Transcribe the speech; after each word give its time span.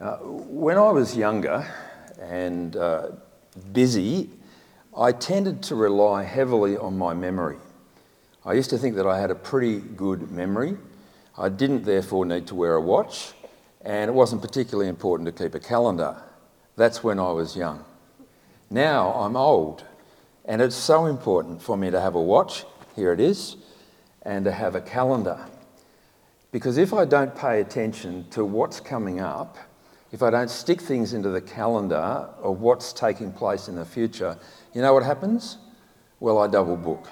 Uh, 0.00 0.16
when 0.18 0.78
I 0.78 0.92
was 0.92 1.16
younger 1.16 1.66
and 2.20 2.76
uh, 2.76 3.08
busy, 3.72 4.30
I 4.96 5.10
tended 5.10 5.60
to 5.64 5.74
rely 5.74 6.22
heavily 6.22 6.76
on 6.76 6.96
my 6.96 7.14
memory. 7.14 7.56
I 8.44 8.52
used 8.52 8.70
to 8.70 8.78
think 8.78 8.94
that 8.94 9.08
I 9.08 9.18
had 9.18 9.32
a 9.32 9.34
pretty 9.34 9.80
good 9.80 10.30
memory. 10.30 10.76
I 11.36 11.48
didn't 11.48 11.84
therefore 11.84 12.24
need 12.26 12.46
to 12.46 12.54
wear 12.54 12.74
a 12.74 12.80
watch, 12.80 13.32
and 13.80 14.08
it 14.08 14.14
wasn't 14.14 14.40
particularly 14.40 14.88
important 14.88 15.26
to 15.36 15.42
keep 15.44 15.56
a 15.56 15.60
calendar. 15.60 16.22
That's 16.76 17.02
when 17.02 17.18
I 17.18 17.32
was 17.32 17.56
young. 17.56 17.84
Now 18.70 19.10
I'm 19.14 19.34
old, 19.34 19.82
and 20.44 20.62
it's 20.62 20.76
so 20.76 21.06
important 21.06 21.60
for 21.60 21.76
me 21.76 21.90
to 21.90 22.00
have 22.00 22.14
a 22.14 22.22
watch, 22.22 22.64
here 22.94 23.12
it 23.12 23.18
is, 23.18 23.56
and 24.22 24.44
to 24.44 24.52
have 24.52 24.76
a 24.76 24.80
calendar. 24.80 25.44
Because 26.52 26.78
if 26.78 26.94
I 26.94 27.04
don't 27.04 27.34
pay 27.34 27.60
attention 27.60 28.26
to 28.30 28.44
what's 28.44 28.78
coming 28.78 29.18
up, 29.18 29.58
if 30.10 30.22
I 30.22 30.30
don't 30.30 30.50
stick 30.50 30.80
things 30.80 31.12
into 31.12 31.28
the 31.28 31.40
calendar 31.40 32.28
of 32.42 32.60
what's 32.60 32.92
taking 32.92 33.32
place 33.32 33.68
in 33.68 33.76
the 33.76 33.84
future, 33.84 34.38
you 34.72 34.82
know 34.82 34.94
what 34.94 35.02
happens? 35.02 35.58
Well, 36.20 36.38
I 36.38 36.46
double 36.46 36.76
book, 36.76 37.08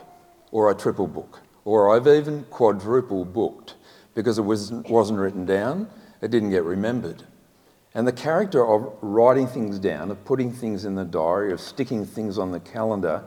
or 0.51 0.71
I 0.71 0.75
triple 0.75 1.07
book, 1.07 1.41
or 1.65 1.95
I've 1.95 2.07
even 2.07 2.45
quadruple 2.45 3.25
booked 3.25 3.75
because 4.15 4.39
it 4.39 4.43
wasn't, 4.43 4.89
wasn't 4.89 5.19
written 5.19 5.45
down, 5.45 5.89
it 6.23 6.31
didn't 6.31 6.51
get 6.51 6.65
remembered. 6.65 7.23
And 7.95 8.07
the 8.07 8.13
character 8.13 8.67
of 8.67 8.93
writing 9.01 9.47
things 9.47 9.79
down, 9.79 10.11
of 10.11 10.25
putting 10.25 10.53
things 10.53 10.85
in 10.85 10.95
the 10.95 11.05
diary, 11.05 11.53
of 11.53 11.61
sticking 11.61 12.05
things 12.05 12.39
on 12.39 12.51
the 12.51 12.61
calendar, 12.61 13.25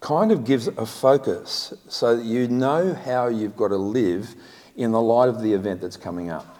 kind 0.00 0.30
of 0.30 0.44
gives 0.44 0.66
a 0.66 0.86
focus 0.86 1.72
so 1.88 2.16
that 2.16 2.24
you 2.24 2.46
know 2.46 2.94
how 2.94 3.28
you've 3.28 3.56
got 3.56 3.68
to 3.68 3.76
live 3.76 4.34
in 4.76 4.92
the 4.92 5.00
light 5.00 5.28
of 5.28 5.40
the 5.40 5.52
event 5.52 5.80
that's 5.80 5.96
coming 5.96 6.30
up. 6.30 6.53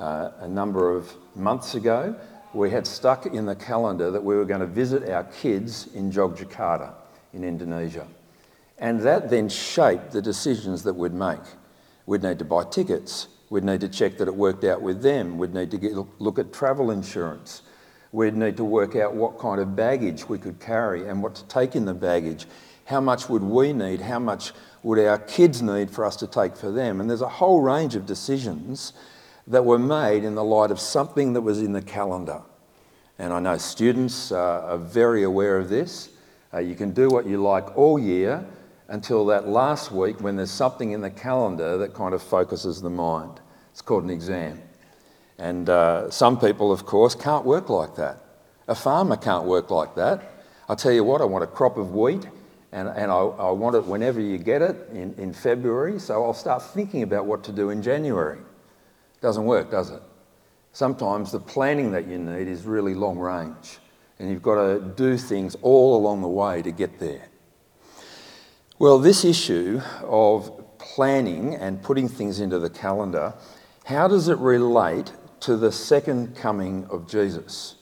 Uh, 0.00 0.32
a 0.40 0.48
number 0.48 0.96
of 0.96 1.12
months 1.36 1.74
ago, 1.74 2.16
we 2.54 2.70
had 2.70 2.86
stuck 2.86 3.26
in 3.26 3.44
the 3.44 3.54
calendar 3.54 4.10
that 4.10 4.24
we 4.24 4.34
were 4.34 4.46
going 4.46 4.62
to 4.62 4.66
visit 4.66 5.06
our 5.10 5.24
kids 5.24 5.88
in 5.92 6.10
Jogjakarta 6.10 6.94
in 7.34 7.44
Indonesia. 7.44 8.06
And 8.78 9.02
that 9.02 9.28
then 9.28 9.50
shaped 9.50 10.12
the 10.12 10.22
decisions 10.22 10.82
that 10.84 10.94
we'd 10.94 11.12
make. 11.12 11.42
We'd 12.06 12.22
need 12.22 12.38
to 12.38 12.46
buy 12.46 12.64
tickets. 12.64 13.28
We'd 13.50 13.62
need 13.62 13.82
to 13.82 13.90
check 13.90 14.16
that 14.16 14.26
it 14.26 14.34
worked 14.34 14.64
out 14.64 14.80
with 14.80 15.02
them. 15.02 15.36
We'd 15.36 15.52
need 15.52 15.70
to 15.70 15.76
get, 15.76 15.92
look 16.18 16.38
at 16.38 16.50
travel 16.50 16.90
insurance. 16.90 17.60
We'd 18.10 18.34
need 18.34 18.56
to 18.56 18.64
work 18.64 18.96
out 18.96 19.14
what 19.14 19.38
kind 19.38 19.60
of 19.60 19.76
baggage 19.76 20.26
we 20.26 20.38
could 20.38 20.60
carry 20.60 21.06
and 21.06 21.22
what 21.22 21.34
to 21.34 21.44
take 21.44 21.76
in 21.76 21.84
the 21.84 21.92
baggage. 21.92 22.46
How 22.86 23.02
much 23.02 23.28
would 23.28 23.42
we 23.42 23.74
need? 23.74 24.00
How 24.00 24.18
much 24.18 24.52
would 24.82 24.98
our 24.98 25.18
kids 25.18 25.60
need 25.60 25.90
for 25.90 26.06
us 26.06 26.16
to 26.16 26.26
take 26.26 26.56
for 26.56 26.70
them? 26.70 27.02
And 27.02 27.10
there's 27.10 27.20
a 27.20 27.28
whole 27.28 27.60
range 27.60 27.96
of 27.96 28.06
decisions 28.06 28.94
that 29.50 29.64
were 29.64 29.78
made 29.78 30.24
in 30.24 30.34
the 30.36 30.44
light 30.44 30.70
of 30.70 30.80
something 30.80 31.32
that 31.32 31.40
was 31.40 31.60
in 31.60 31.72
the 31.72 31.82
calendar. 31.82 32.40
And 33.18 33.32
I 33.32 33.40
know 33.40 33.58
students 33.58 34.32
uh, 34.32 34.62
are 34.64 34.78
very 34.78 35.24
aware 35.24 35.58
of 35.58 35.68
this. 35.68 36.10
Uh, 36.54 36.58
you 36.58 36.74
can 36.74 36.92
do 36.92 37.08
what 37.08 37.26
you 37.26 37.42
like 37.42 37.76
all 37.76 37.98
year 37.98 38.46
until 38.88 39.26
that 39.26 39.48
last 39.48 39.90
week 39.90 40.20
when 40.20 40.36
there's 40.36 40.50
something 40.50 40.92
in 40.92 41.00
the 41.00 41.10
calendar 41.10 41.76
that 41.78 41.94
kind 41.94 42.14
of 42.14 42.22
focuses 42.22 42.80
the 42.80 42.90
mind. 42.90 43.40
It's 43.72 43.82
called 43.82 44.04
an 44.04 44.10
exam. 44.10 44.62
And 45.38 45.68
uh, 45.68 46.10
some 46.10 46.38
people, 46.38 46.70
of 46.70 46.86
course, 46.86 47.14
can't 47.14 47.44
work 47.44 47.68
like 47.68 47.96
that. 47.96 48.22
A 48.68 48.74
farmer 48.74 49.16
can't 49.16 49.46
work 49.46 49.70
like 49.70 49.96
that. 49.96 50.44
I 50.68 50.76
tell 50.76 50.92
you 50.92 51.02
what, 51.02 51.20
I 51.20 51.24
want 51.24 51.42
a 51.42 51.48
crop 51.48 51.76
of 51.76 51.92
wheat 51.92 52.26
and, 52.72 52.88
and 52.88 53.10
I, 53.10 53.16
I 53.18 53.50
want 53.50 53.74
it 53.74 53.84
whenever 53.84 54.20
you 54.20 54.38
get 54.38 54.62
it 54.62 54.88
in, 54.92 55.12
in 55.14 55.32
February, 55.32 55.98
so 55.98 56.22
I'll 56.24 56.34
start 56.34 56.62
thinking 56.62 57.02
about 57.02 57.26
what 57.26 57.42
to 57.44 57.52
do 57.52 57.70
in 57.70 57.82
January. 57.82 58.38
Doesn't 59.20 59.44
work, 59.44 59.70
does 59.70 59.90
it? 59.90 60.02
Sometimes 60.72 61.32
the 61.32 61.40
planning 61.40 61.90
that 61.92 62.06
you 62.06 62.18
need 62.18 62.48
is 62.48 62.64
really 62.64 62.94
long 62.94 63.18
range, 63.18 63.78
and 64.18 64.30
you've 64.30 64.42
got 64.42 64.54
to 64.54 64.80
do 64.96 65.16
things 65.16 65.56
all 65.62 65.96
along 65.96 66.22
the 66.22 66.28
way 66.28 66.62
to 66.62 66.70
get 66.70 66.98
there. 66.98 67.28
Well, 68.78 68.98
this 68.98 69.24
issue 69.24 69.80
of 70.02 70.78
planning 70.78 71.54
and 71.54 71.82
putting 71.82 72.08
things 72.08 72.40
into 72.40 72.58
the 72.58 72.70
calendar, 72.70 73.34
how 73.84 74.08
does 74.08 74.28
it 74.28 74.38
relate 74.38 75.12
to 75.40 75.56
the 75.56 75.72
second 75.72 76.36
coming 76.36 76.86
of 76.90 77.08
Jesus? 77.08 77.74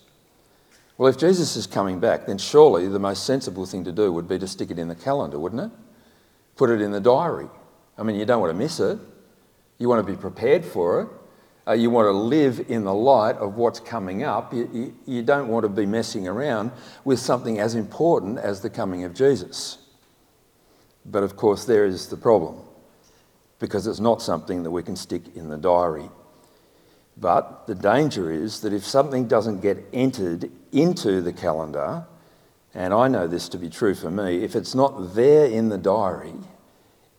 Well, 0.96 1.08
if 1.08 1.18
Jesus 1.18 1.54
is 1.54 1.68
coming 1.68 2.00
back, 2.00 2.26
then 2.26 2.38
surely 2.38 2.88
the 2.88 2.98
most 2.98 3.24
sensible 3.24 3.66
thing 3.66 3.84
to 3.84 3.92
do 3.92 4.12
would 4.12 4.26
be 4.26 4.38
to 4.40 4.48
stick 4.48 4.72
it 4.72 4.78
in 4.78 4.88
the 4.88 4.96
calendar, 4.96 5.38
wouldn't 5.38 5.62
it? 5.62 5.70
Put 6.56 6.70
it 6.70 6.80
in 6.80 6.90
the 6.90 7.00
diary. 7.00 7.48
I 7.96 8.02
mean, 8.02 8.16
you 8.16 8.24
don't 8.24 8.40
want 8.40 8.52
to 8.52 8.58
miss 8.58 8.80
it. 8.80 8.98
You 9.78 9.88
want 9.88 10.04
to 10.04 10.12
be 10.12 10.18
prepared 10.18 10.64
for 10.64 11.02
it. 11.02 11.08
Uh, 11.68 11.74
you 11.74 11.90
want 11.90 12.06
to 12.06 12.12
live 12.12 12.64
in 12.68 12.84
the 12.84 12.94
light 12.94 13.36
of 13.36 13.56
what's 13.56 13.78
coming 13.78 14.22
up. 14.22 14.54
You, 14.54 14.70
you, 14.72 14.94
you 15.04 15.22
don't 15.22 15.48
want 15.48 15.64
to 15.64 15.68
be 15.68 15.84
messing 15.84 16.26
around 16.26 16.72
with 17.04 17.18
something 17.18 17.58
as 17.58 17.74
important 17.74 18.38
as 18.38 18.62
the 18.62 18.70
coming 18.70 19.04
of 19.04 19.12
Jesus. 19.12 19.76
But 21.04 21.22
of 21.22 21.36
course, 21.36 21.66
there 21.66 21.84
is 21.84 22.08
the 22.08 22.16
problem 22.16 22.60
because 23.58 23.86
it's 23.86 24.00
not 24.00 24.22
something 24.22 24.62
that 24.62 24.70
we 24.70 24.82
can 24.82 24.96
stick 24.96 25.22
in 25.34 25.48
the 25.50 25.58
diary. 25.58 26.08
But 27.18 27.66
the 27.66 27.74
danger 27.74 28.30
is 28.30 28.60
that 28.60 28.72
if 28.72 28.84
something 28.84 29.26
doesn't 29.26 29.60
get 29.60 29.84
entered 29.92 30.50
into 30.72 31.20
the 31.20 31.32
calendar, 31.32 32.06
and 32.74 32.94
I 32.94 33.08
know 33.08 33.26
this 33.26 33.48
to 33.50 33.58
be 33.58 33.68
true 33.68 33.94
for 33.94 34.10
me, 34.10 34.42
if 34.42 34.54
it's 34.54 34.74
not 34.74 35.14
there 35.14 35.46
in 35.46 35.68
the 35.68 35.78
diary, 35.78 36.34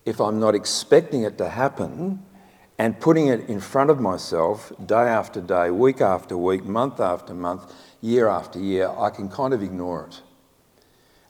if 0.06 0.20
I'm 0.20 0.40
not 0.40 0.56
expecting 0.56 1.24
it 1.24 1.38
to 1.38 1.50
happen, 1.50 2.24
and 2.80 2.98
putting 2.98 3.28
it 3.28 3.50
in 3.50 3.60
front 3.60 3.90
of 3.90 4.00
myself 4.00 4.72
day 4.86 4.96
after 4.96 5.42
day, 5.42 5.70
week 5.70 6.00
after 6.00 6.38
week, 6.38 6.64
month 6.64 7.02
after 7.02 7.34
month, 7.34 7.74
year 8.00 8.30
after 8.30 8.58
year, 8.58 8.90
I 8.98 9.10
can 9.10 9.28
kind 9.28 9.54
of 9.54 9.62
ignore 9.62 10.08
it. 10.08 10.22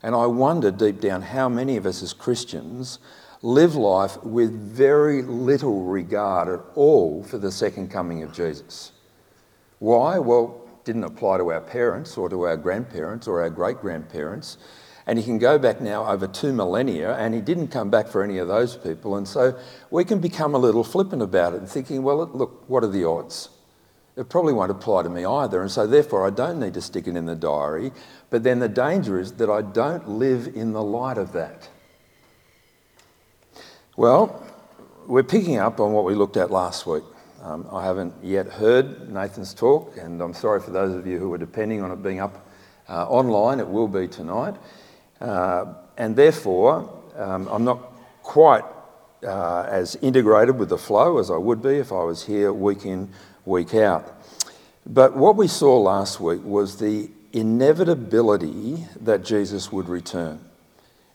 And 0.00 0.14
I 0.14 0.26
wonder 0.26 0.70
deep 0.70 1.00
down 1.00 1.22
how 1.22 1.48
many 1.48 1.76
of 1.76 1.86
us 1.86 2.04
as 2.04 2.12
Christians 2.12 3.00
live 3.42 3.74
life 3.74 4.22
with 4.22 4.52
very 4.52 5.22
little 5.22 5.82
regard 5.82 6.48
at 6.48 6.60
all 6.76 7.24
for 7.24 7.36
the 7.36 7.50
second 7.50 7.90
coming 7.90 8.22
of 8.22 8.32
Jesus. 8.32 8.92
Why? 9.80 10.20
Well, 10.20 10.68
didn't 10.84 11.04
apply 11.04 11.38
to 11.38 11.50
our 11.50 11.60
parents 11.60 12.16
or 12.16 12.28
to 12.28 12.42
our 12.42 12.56
grandparents 12.56 13.26
or 13.26 13.42
our 13.42 13.50
great 13.50 13.80
grandparents. 13.80 14.56
And 15.10 15.18
he 15.18 15.24
can 15.24 15.38
go 15.38 15.58
back 15.58 15.80
now 15.80 16.06
over 16.06 16.28
two 16.28 16.52
millennia, 16.52 17.16
and 17.16 17.34
he 17.34 17.40
didn't 17.40 17.66
come 17.72 17.90
back 17.90 18.06
for 18.06 18.22
any 18.22 18.38
of 18.38 18.46
those 18.46 18.76
people. 18.76 19.16
And 19.16 19.26
so 19.26 19.58
we 19.90 20.04
can 20.04 20.20
become 20.20 20.54
a 20.54 20.58
little 20.58 20.84
flippant 20.84 21.20
about 21.20 21.52
it 21.52 21.56
and 21.56 21.68
thinking, 21.68 22.04
well, 22.04 22.30
look, 22.32 22.62
what 22.68 22.84
are 22.84 22.86
the 22.86 23.04
odds? 23.04 23.48
It 24.16 24.28
probably 24.28 24.52
won't 24.52 24.70
apply 24.70 25.02
to 25.02 25.08
me 25.08 25.24
either. 25.24 25.62
And 25.62 25.68
so 25.68 25.84
therefore, 25.84 26.24
I 26.28 26.30
don't 26.30 26.60
need 26.60 26.74
to 26.74 26.80
stick 26.80 27.08
it 27.08 27.16
in 27.16 27.26
the 27.26 27.34
diary. 27.34 27.90
But 28.30 28.44
then 28.44 28.60
the 28.60 28.68
danger 28.68 29.18
is 29.18 29.32
that 29.32 29.50
I 29.50 29.62
don't 29.62 30.08
live 30.08 30.46
in 30.54 30.74
the 30.74 30.82
light 30.82 31.18
of 31.18 31.32
that. 31.32 31.68
Well, 33.96 34.46
we're 35.08 35.24
picking 35.24 35.56
up 35.56 35.80
on 35.80 35.92
what 35.92 36.04
we 36.04 36.14
looked 36.14 36.36
at 36.36 36.52
last 36.52 36.86
week. 36.86 37.02
Um, 37.42 37.66
I 37.72 37.82
haven't 37.84 38.14
yet 38.22 38.46
heard 38.46 39.12
Nathan's 39.12 39.54
talk, 39.54 39.96
and 39.96 40.22
I'm 40.22 40.34
sorry 40.34 40.60
for 40.60 40.70
those 40.70 40.94
of 40.94 41.04
you 41.04 41.18
who 41.18 41.32
are 41.32 41.38
depending 41.38 41.82
on 41.82 41.90
it 41.90 42.00
being 42.00 42.20
up 42.20 42.46
uh, 42.88 43.08
online. 43.08 43.58
It 43.58 43.66
will 43.66 43.88
be 43.88 44.06
tonight. 44.06 44.54
Uh, 45.20 45.74
and 45.96 46.16
therefore, 46.16 47.02
um, 47.16 47.48
I'm 47.48 47.64
not 47.64 47.78
quite 48.22 48.64
uh, 49.22 49.66
as 49.68 49.96
integrated 49.96 50.58
with 50.58 50.70
the 50.70 50.78
flow 50.78 51.18
as 51.18 51.30
I 51.30 51.36
would 51.36 51.62
be 51.62 51.76
if 51.76 51.92
I 51.92 52.02
was 52.04 52.24
here 52.24 52.52
week 52.52 52.84
in, 52.84 53.10
week 53.44 53.74
out. 53.74 54.24
But 54.86 55.16
what 55.16 55.36
we 55.36 55.46
saw 55.46 55.78
last 55.78 56.20
week 56.20 56.42
was 56.42 56.78
the 56.78 57.10
inevitability 57.32 58.86
that 59.02 59.24
Jesus 59.24 59.70
would 59.70 59.88
return. 59.88 60.40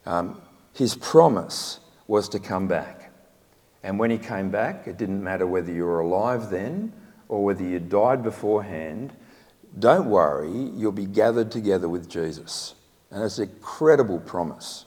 Um, 0.05 0.41
his 0.73 0.95
promise 0.95 1.79
was 2.07 2.29
to 2.29 2.39
come 2.39 2.67
back. 2.67 3.11
And 3.83 3.99
when 3.99 4.11
he 4.11 4.17
came 4.17 4.49
back, 4.49 4.87
it 4.87 4.97
didn't 4.97 5.23
matter 5.23 5.45
whether 5.45 5.71
you 5.71 5.85
were 5.85 5.99
alive 5.99 6.49
then 6.49 6.93
or 7.27 7.43
whether 7.43 7.63
you 7.63 7.79
died 7.79 8.23
beforehand. 8.23 9.13
Don't 9.77 10.09
worry, 10.09 10.71
you'll 10.75 10.91
be 10.91 11.05
gathered 11.05 11.51
together 11.51 11.89
with 11.89 12.09
Jesus. 12.09 12.75
And 13.11 13.23
it's 13.23 13.37
an 13.37 13.49
incredible 13.49 14.19
promise. 14.19 14.85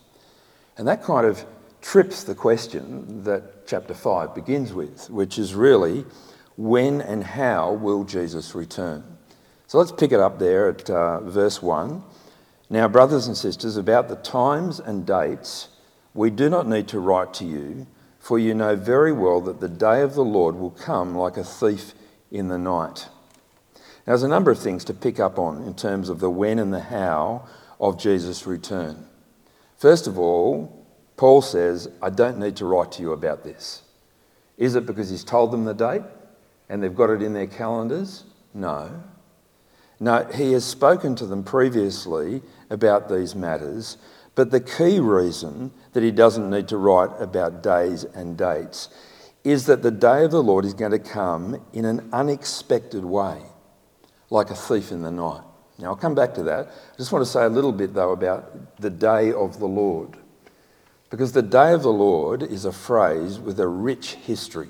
And 0.76 0.86
that 0.86 1.02
kind 1.02 1.26
of 1.26 1.44
trips 1.80 2.24
the 2.24 2.34
question 2.34 3.24
that 3.24 3.66
chapter 3.66 3.94
5 3.94 4.34
begins 4.34 4.72
with, 4.72 5.08
which 5.10 5.38
is 5.38 5.54
really 5.54 6.04
when 6.56 7.00
and 7.00 7.22
how 7.22 7.72
will 7.72 8.04
Jesus 8.04 8.54
return? 8.54 9.04
So 9.66 9.78
let's 9.78 9.92
pick 9.92 10.12
it 10.12 10.20
up 10.20 10.38
there 10.38 10.68
at 10.68 10.88
uh, 10.90 11.20
verse 11.20 11.62
1. 11.62 12.02
Now, 12.70 12.88
brothers 12.88 13.26
and 13.26 13.36
sisters, 13.36 13.76
about 13.76 14.08
the 14.08 14.16
times 14.16 14.80
and 14.80 15.06
dates, 15.06 15.68
we 16.14 16.30
do 16.30 16.50
not 16.50 16.66
need 16.66 16.88
to 16.88 17.00
write 17.00 17.32
to 17.34 17.44
you, 17.44 17.86
for 18.18 18.38
you 18.38 18.54
know 18.54 18.76
very 18.76 19.12
well 19.12 19.40
that 19.42 19.60
the 19.60 19.68
day 19.68 20.02
of 20.02 20.14
the 20.14 20.24
Lord 20.24 20.56
will 20.56 20.70
come 20.70 21.14
like 21.14 21.36
a 21.36 21.44
thief 21.44 21.94
in 22.30 22.48
the 22.48 22.58
night. 22.58 23.08
Now, 23.74 24.12
there's 24.12 24.22
a 24.22 24.28
number 24.28 24.50
of 24.50 24.58
things 24.58 24.84
to 24.86 24.94
pick 24.94 25.20
up 25.20 25.38
on 25.38 25.62
in 25.62 25.74
terms 25.74 26.08
of 26.08 26.20
the 26.20 26.30
when 26.30 26.58
and 26.58 26.72
the 26.72 26.80
how 26.80 27.46
of 27.80 27.98
Jesus' 27.98 28.46
return. 28.46 29.06
First 29.76 30.06
of 30.06 30.18
all, 30.18 30.86
Paul 31.16 31.42
says, 31.42 31.88
I 32.02 32.10
don't 32.10 32.38
need 32.38 32.56
to 32.56 32.64
write 32.64 32.92
to 32.92 33.02
you 33.02 33.12
about 33.12 33.44
this. 33.44 33.82
Is 34.56 34.74
it 34.74 34.86
because 34.86 35.10
he's 35.10 35.24
told 35.24 35.52
them 35.52 35.64
the 35.64 35.74
date 35.74 36.02
and 36.68 36.82
they've 36.82 36.94
got 36.94 37.10
it 37.10 37.22
in 37.22 37.32
their 37.32 37.46
calendars? 37.46 38.24
No. 38.54 39.02
No, 40.00 40.24
he 40.34 40.52
has 40.52 40.64
spoken 40.64 41.16
to 41.16 41.26
them 41.26 41.42
previously 41.42 42.42
about 42.70 43.08
these 43.08 43.34
matters, 43.34 43.98
but 44.34 44.50
the 44.50 44.60
key 44.60 45.00
reason 45.00 45.72
that 45.92 46.02
he 46.02 46.12
doesn't 46.12 46.48
need 46.48 46.68
to 46.68 46.76
write 46.76 47.10
about 47.20 47.62
days 47.62 48.04
and 48.04 48.36
dates 48.36 48.88
is 49.42 49.66
that 49.66 49.82
the 49.82 49.90
day 49.90 50.24
of 50.24 50.30
the 50.30 50.42
Lord 50.42 50.64
is 50.64 50.74
going 50.74 50.92
to 50.92 50.98
come 50.98 51.60
in 51.72 51.84
an 51.84 52.08
unexpected 52.12 53.04
way, 53.04 53.42
like 54.30 54.50
a 54.50 54.54
thief 54.54 54.92
in 54.92 55.02
the 55.02 55.10
night. 55.10 55.42
Now, 55.78 55.88
I'll 55.88 55.96
come 55.96 56.14
back 56.14 56.34
to 56.34 56.42
that. 56.44 56.66
I 56.66 56.96
just 56.96 57.12
want 57.12 57.24
to 57.24 57.30
say 57.30 57.44
a 57.44 57.48
little 57.48 57.72
bit, 57.72 57.94
though, 57.94 58.10
about 58.10 58.76
the 58.80 58.90
day 58.90 59.32
of 59.32 59.60
the 59.60 59.66
Lord. 59.68 60.16
Because 61.08 61.32
the 61.32 61.42
day 61.42 61.72
of 61.72 61.82
the 61.82 61.92
Lord 61.92 62.42
is 62.42 62.64
a 62.64 62.72
phrase 62.72 63.38
with 63.38 63.60
a 63.60 63.68
rich 63.68 64.14
history. 64.14 64.68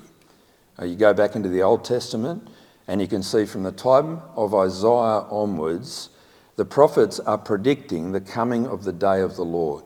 Uh, 0.79 0.85
you 0.85 0.95
go 0.95 1.13
back 1.13 1.35
into 1.35 1.49
the 1.49 1.63
Old 1.63 1.83
Testament, 1.83 2.47
and 2.87 3.01
you 3.01 3.07
can 3.07 3.23
see 3.23 3.45
from 3.45 3.63
the 3.63 3.71
time 3.71 4.21
of 4.35 4.53
Isaiah 4.53 5.25
onwards, 5.29 6.09
the 6.55 6.65
prophets 6.65 7.19
are 7.19 7.37
predicting 7.37 8.11
the 8.11 8.21
coming 8.21 8.67
of 8.67 8.83
the 8.83 8.93
day 8.93 9.21
of 9.21 9.35
the 9.35 9.45
Lord. 9.45 9.85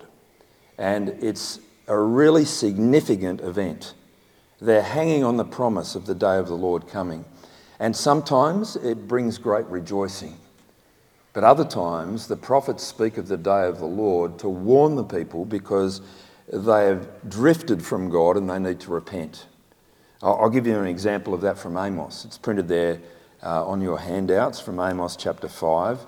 And 0.78 1.10
it's 1.10 1.60
a 1.88 1.98
really 1.98 2.46
significant 2.46 3.42
event. 3.42 3.94
They're 4.60 4.82
hanging 4.82 5.24
on 5.24 5.38
the 5.38 5.46
promise 5.46 5.96
of 5.96 6.06
the 6.06 6.16
day 6.16 6.38
of 6.38 6.48
the 6.48 6.58
Lord 6.58 6.88
coming. 6.88 7.26
And 7.80 7.96
sometimes 7.96 8.76
it 8.76 9.08
brings 9.08 9.38
great 9.38 9.66
rejoicing. 9.68 10.38
But 11.34 11.44
other 11.44 11.66
times, 11.66 12.28
the 12.28 12.38
prophets 12.38 12.84
speak 12.84 13.18
of 13.18 13.28
the 13.28 13.38
day 13.38 13.68
of 13.68 13.80
the 13.80 13.86
Lord 13.86 14.38
to 14.40 14.50
warn 14.50 14.96
the 14.96 15.04
people 15.04 15.46
because 15.46 16.02
they 16.52 16.86
have 16.86 17.08
drifted 17.28 17.84
from 17.84 18.10
God 18.10 18.38
and 18.38 18.50
they 18.50 18.60
need 18.60 18.80
to 18.82 18.92
repent. 18.92 19.48
I'll 20.22 20.50
give 20.50 20.68
you 20.68 20.80
an 20.80 20.88
example 20.88 21.34
of 21.34 21.42
that 21.42 21.58
from 21.58 21.76
Amos. 21.76 22.24
It's 22.24 22.38
printed 22.38 22.68
there 22.68 23.00
uh, 23.42 23.66
on 23.66 23.82
your 23.82 24.00
handouts 24.00 24.60
from 24.60 24.80
Amos 24.80 25.18
chapter 25.18 25.50
5. 25.50 26.00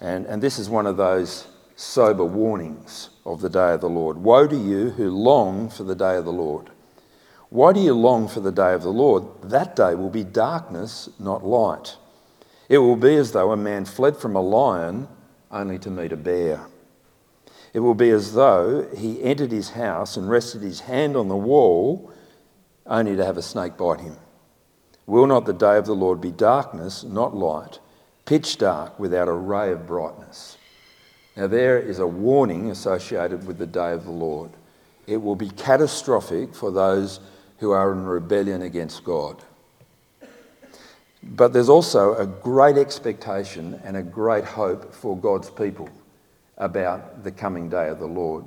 And, 0.00 0.26
and 0.26 0.42
this 0.42 0.58
is 0.58 0.68
one 0.68 0.86
of 0.86 0.96
those 0.96 1.48
sober 1.74 2.24
warnings 2.24 3.10
of 3.24 3.40
the 3.40 3.50
day 3.50 3.72
of 3.72 3.80
the 3.80 3.88
Lord. 3.88 4.18
Woe 4.18 4.46
to 4.46 4.56
you 4.56 4.90
who 4.90 5.10
long 5.10 5.68
for 5.68 5.84
the 5.84 5.96
day 5.96 6.16
of 6.16 6.24
the 6.24 6.32
Lord. 6.32 6.70
Why 7.48 7.72
do 7.72 7.80
you 7.80 7.94
long 7.94 8.28
for 8.28 8.40
the 8.40 8.52
day 8.52 8.74
of 8.74 8.82
the 8.82 8.92
Lord? 8.92 9.24
That 9.42 9.74
day 9.74 9.94
will 9.94 10.10
be 10.10 10.24
darkness, 10.24 11.08
not 11.18 11.44
light. 11.44 11.96
It 12.68 12.78
will 12.78 12.96
be 12.96 13.16
as 13.16 13.32
though 13.32 13.52
a 13.52 13.56
man 13.56 13.84
fled 13.84 14.16
from 14.16 14.34
a 14.34 14.40
lion 14.40 15.08
only 15.50 15.78
to 15.80 15.90
meet 15.90 16.12
a 16.12 16.16
bear. 16.16 16.66
It 17.72 17.80
will 17.80 17.94
be 17.94 18.10
as 18.10 18.32
though 18.34 18.88
he 18.96 19.22
entered 19.22 19.52
his 19.52 19.70
house 19.70 20.16
and 20.16 20.28
rested 20.28 20.62
his 20.62 20.80
hand 20.80 21.16
on 21.16 21.28
the 21.28 21.36
wall 21.36 22.12
only 22.86 23.16
to 23.16 23.24
have 23.24 23.36
a 23.36 23.42
snake 23.42 23.76
bite 23.76 24.00
him. 24.00 24.16
Will 25.06 25.26
not 25.26 25.46
the 25.46 25.52
day 25.52 25.76
of 25.76 25.86
the 25.86 25.94
Lord 25.94 26.20
be 26.20 26.32
darkness, 26.32 27.04
not 27.04 27.36
light, 27.36 27.78
pitch 28.24 28.58
dark 28.58 28.98
without 28.98 29.28
a 29.28 29.32
ray 29.32 29.70
of 29.70 29.86
brightness? 29.86 30.58
Now, 31.36 31.46
there 31.46 31.78
is 31.78 31.98
a 31.98 32.06
warning 32.06 32.70
associated 32.70 33.46
with 33.46 33.58
the 33.58 33.66
day 33.66 33.92
of 33.92 34.04
the 34.04 34.10
Lord. 34.10 34.50
It 35.06 35.18
will 35.18 35.36
be 35.36 35.50
catastrophic 35.50 36.54
for 36.54 36.72
those 36.72 37.20
who 37.58 37.70
are 37.70 37.92
in 37.92 38.04
rebellion 38.04 38.62
against 38.62 39.04
God. 39.04 39.42
But 41.34 41.52
there's 41.52 41.68
also 41.68 42.14
a 42.14 42.26
great 42.26 42.78
expectation 42.78 43.80
and 43.84 43.96
a 43.96 44.02
great 44.02 44.44
hope 44.44 44.94
for 44.94 45.16
God's 45.16 45.50
people 45.50 45.88
about 46.56 47.24
the 47.24 47.32
coming 47.32 47.68
day 47.68 47.88
of 47.88 47.98
the 47.98 48.06
Lord. 48.06 48.44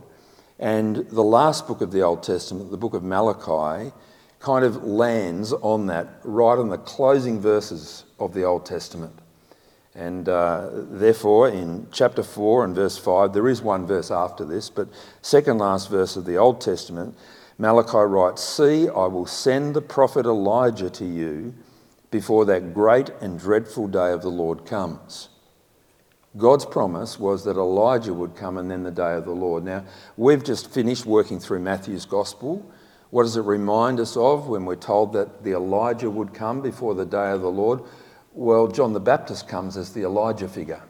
And 0.59 0.95
the 0.95 1.23
last 1.23 1.67
book 1.67 1.81
of 1.81 1.91
the 1.91 2.01
Old 2.01 2.23
Testament, 2.23 2.71
the 2.71 2.77
book 2.77 2.93
of 2.93 3.03
Malachi, 3.03 3.91
kind 4.39 4.63
of 4.63 4.83
lands 4.83 5.51
on 5.53 5.87
that 5.87 6.07
right 6.23 6.57
on 6.57 6.69
the 6.69 6.77
closing 6.77 7.41
verses 7.41 8.05
of 8.17 8.33
the 8.33 8.43
Old 8.43 8.65
Testament. 8.65 9.19
And 9.93 10.29
uh, 10.29 10.69
therefore, 10.71 11.49
in 11.49 11.87
chapter 11.91 12.23
4 12.23 12.63
and 12.63 12.75
verse 12.75 12.97
5, 12.97 13.33
there 13.33 13.49
is 13.49 13.61
one 13.61 13.85
verse 13.85 14.11
after 14.11 14.45
this, 14.45 14.69
but 14.69 14.87
second 15.21 15.57
last 15.57 15.89
verse 15.89 16.15
of 16.15 16.23
the 16.23 16.37
Old 16.37 16.61
Testament, 16.61 17.17
Malachi 17.57 17.97
writes, 17.97 18.41
See, 18.41 18.87
I 18.87 19.05
will 19.07 19.25
send 19.25 19.75
the 19.75 19.81
prophet 19.81 20.25
Elijah 20.25 20.89
to 20.91 21.05
you 21.05 21.53
before 22.11 22.45
that 22.45 22.73
great 22.73 23.09
and 23.21 23.39
dreadful 23.39 23.87
day 23.87 24.11
of 24.11 24.21
the 24.21 24.29
Lord 24.29 24.65
comes. 24.65 25.29
God's 26.37 26.65
promise 26.65 27.19
was 27.19 27.43
that 27.45 27.57
Elijah 27.57 28.13
would 28.13 28.35
come 28.35 28.57
and 28.57 28.69
then 28.69 28.83
the 28.83 28.91
day 28.91 29.15
of 29.15 29.25
the 29.25 29.31
Lord. 29.31 29.63
Now, 29.63 29.83
we've 30.15 30.43
just 30.43 30.71
finished 30.71 31.05
working 31.05 31.39
through 31.39 31.59
Matthew's 31.59 32.05
Gospel. 32.05 32.65
What 33.09 33.23
does 33.23 33.35
it 33.35 33.41
remind 33.41 33.99
us 33.99 34.15
of 34.15 34.47
when 34.47 34.65
we're 34.65 34.75
told 34.75 35.13
that 35.13 35.43
the 35.43 35.53
Elijah 35.53 36.09
would 36.09 36.33
come 36.33 36.61
before 36.61 36.93
the 36.93 37.05
day 37.05 37.31
of 37.31 37.41
the 37.41 37.49
Lord? 37.49 37.81
Well, 38.33 38.67
John 38.67 38.93
the 38.93 38.99
Baptist 38.99 39.47
comes 39.47 39.75
as 39.75 39.91
the 39.91 40.03
Elijah 40.03 40.47
figure. 40.47 40.83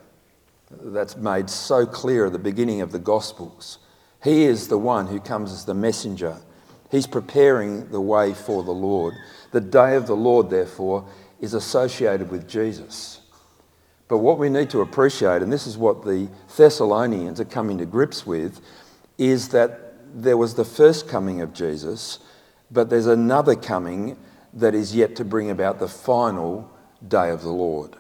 That's 0.70 1.16
made 1.16 1.50
so 1.50 1.86
clear 1.86 2.26
at 2.26 2.34
the 2.34 2.40
beginning 2.40 2.82
of 2.82 2.92
the 2.92 3.00
Gospels. 3.00 3.80
He 4.24 4.44
is 4.44 4.68
the 4.68 4.78
one 4.78 5.08
who 5.08 5.22
comes 5.22 5.54
as 5.54 5.64
the 5.64 5.74
messenger. 5.74 6.38
He's 6.90 7.08
preparing 7.08 7.90
the 7.90 8.02
way 8.02 8.34
for 8.34 8.64
the 8.64 8.72
Lord. 8.72 9.14
The 9.52 9.62
day 9.62 9.96
of 9.96 10.08
the 10.08 10.16
Lord, 10.16 10.50
therefore, 10.50 11.06
is 11.40 11.54
associated 11.54 12.30
with 12.32 12.48
Jesus. 12.48 13.22
But 14.08 14.18
what 14.18 14.40
we 14.40 14.50
need 14.50 14.72
to 14.72 14.82
appreciate, 14.82 15.42
and 15.42 15.54
this 15.54 15.68
is 15.68 15.78
what 15.78 16.04
the 16.04 16.30
Thessalonians 16.58 17.40
are 17.40 17.46
coming 17.46 17.78
to 17.78 17.86
grips 17.86 18.26
with, 18.26 18.60
is 19.18 19.50
that 19.50 19.94
there 20.14 20.38
was 20.38 20.56
the 20.56 20.66
first 20.66 21.08
coming 21.08 21.42
of 21.42 21.54
Jesus, 21.54 22.20
but 22.72 22.90
there's 22.90 23.06
another 23.06 23.56
coming 23.56 24.18
that 24.54 24.74
is 24.74 24.96
yet 24.96 25.16
to 25.16 25.24
bring 25.24 25.52
about 25.52 25.80
the 25.80 25.88
final 25.88 26.72
day 27.08 27.30
of 27.30 27.44
the 27.44 27.52
Lord. 27.52 27.96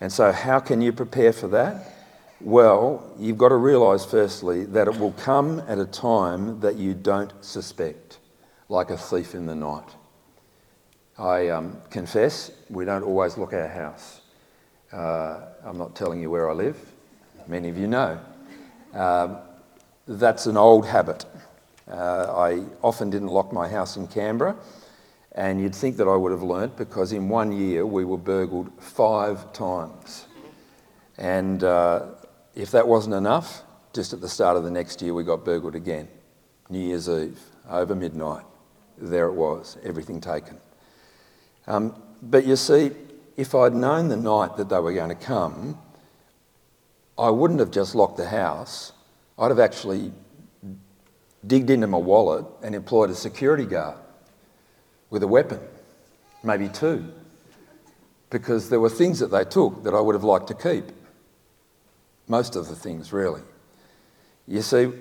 And 0.00 0.10
so, 0.10 0.32
how 0.32 0.60
can 0.60 0.80
you 0.80 0.92
prepare 0.92 1.34
for 1.34 1.48
that? 1.48 1.97
Well, 2.40 3.12
you've 3.18 3.36
got 3.36 3.48
to 3.48 3.56
realise, 3.56 4.04
firstly, 4.04 4.64
that 4.66 4.86
it 4.86 4.96
will 4.96 5.12
come 5.12 5.60
at 5.66 5.78
a 5.78 5.84
time 5.84 6.60
that 6.60 6.76
you 6.76 6.94
don't 6.94 7.32
suspect, 7.44 8.18
like 8.68 8.90
a 8.90 8.96
thief 8.96 9.34
in 9.34 9.46
the 9.46 9.56
night. 9.56 9.88
I 11.18 11.48
um, 11.48 11.78
confess, 11.90 12.52
we 12.70 12.84
don't 12.84 13.02
always 13.02 13.36
lock 13.36 13.54
our 13.54 13.66
house. 13.66 14.20
Uh, 14.92 15.40
I'm 15.64 15.78
not 15.78 15.96
telling 15.96 16.20
you 16.20 16.30
where 16.30 16.48
I 16.48 16.52
live, 16.52 16.78
many 17.48 17.70
of 17.70 17.76
you 17.76 17.88
know. 17.88 18.20
Um, 18.94 19.38
that's 20.06 20.46
an 20.46 20.56
old 20.56 20.86
habit. 20.86 21.24
Uh, 21.90 22.32
I 22.36 22.62
often 22.84 23.10
didn't 23.10 23.28
lock 23.28 23.52
my 23.52 23.66
house 23.68 23.96
in 23.96 24.06
Canberra, 24.06 24.54
and 25.32 25.60
you'd 25.60 25.74
think 25.74 25.96
that 25.96 26.06
I 26.06 26.14
would 26.14 26.30
have 26.30 26.44
learnt 26.44 26.76
because 26.76 27.12
in 27.12 27.28
one 27.28 27.50
year 27.50 27.84
we 27.84 28.04
were 28.04 28.16
burgled 28.16 28.70
five 28.80 29.52
times. 29.52 30.26
And 31.16 31.64
uh, 31.64 32.06
if 32.54 32.70
that 32.72 32.86
wasn't 32.86 33.14
enough, 33.14 33.62
just 33.92 34.12
at 34.12 34.20
the 34.20 34.28
start 34.28 34.56
of 34.56 34.64
the 34.64 34.70
next 34.70 35.00
year 35.02 35.14
we 35.14 35.24
got 35.24 35.44
burgled 35.44 35.74
again. 35.74 36.08
New 36.70 36.80
Year's 36.80 37.08
Eve, 37.08 37.40
over 37.68 37.94
midnight. 37.94 38.44
There 38.98 39.26
it 39.26 39.34
was, 39.34 39.78
everything 39.84 40.20
taken. 40.20 40.58
Um, 41.66 41.94
but 42.22 42.46
you 42.46 42.56
see, 42.56 42.90
if 43.36 43.54
I'd 43.54 43.74
known 43.74 44.08
the 44.08 44.16
night 44.16 44.56
that 44.56 44.68
they 44.68 44.78
were 44.78 44.92
going 44.92 45.10
to 45.10 45.14
come, 45.14 45.78
I 47.16 47.30
wouldn't 47.30 47.60
have 47.60 47.70
just 47.70 47.94
locked 47.94 48.16
the 48.16 48.28
house. 48.28 48.92
I'd 49.38 49.48
have 49.48 49.60
actually 49.60 50.12
digged 51.46 51.70
into 51.70 51.86
my 51.86 51.98
wallet 51.98 52.44
and 52.62 52.74
employed 52.74 53.10
a 53.10 53.14
security 53.14 53.64
guard 53.64 53.96
with 55.10 55.22
a 55.22 55.26
weapon, 55.26 55.60
maybe 56.42 56.68
two, 56.68 57.12
because 58.30 58.68
there 58.68 58.80
were 58.80 58.90
things 58.90 59.20
that 59.20 59.30
they 59.30 59.44
took 59.44 59.84
that 59.84 59.94
I 59.94 60.00
would 60.00 60.14
have 60.14 60.24
liked 60.24 60.48
to 60.48 60.54
keep. 60.54 60.84
Most 62.28 62.56
of 62.56 62.68
the 62.68 62.76
things, 62.76 63.12
really. 63.12 63.42
You 64.46 64.62
see, 64.62 64.92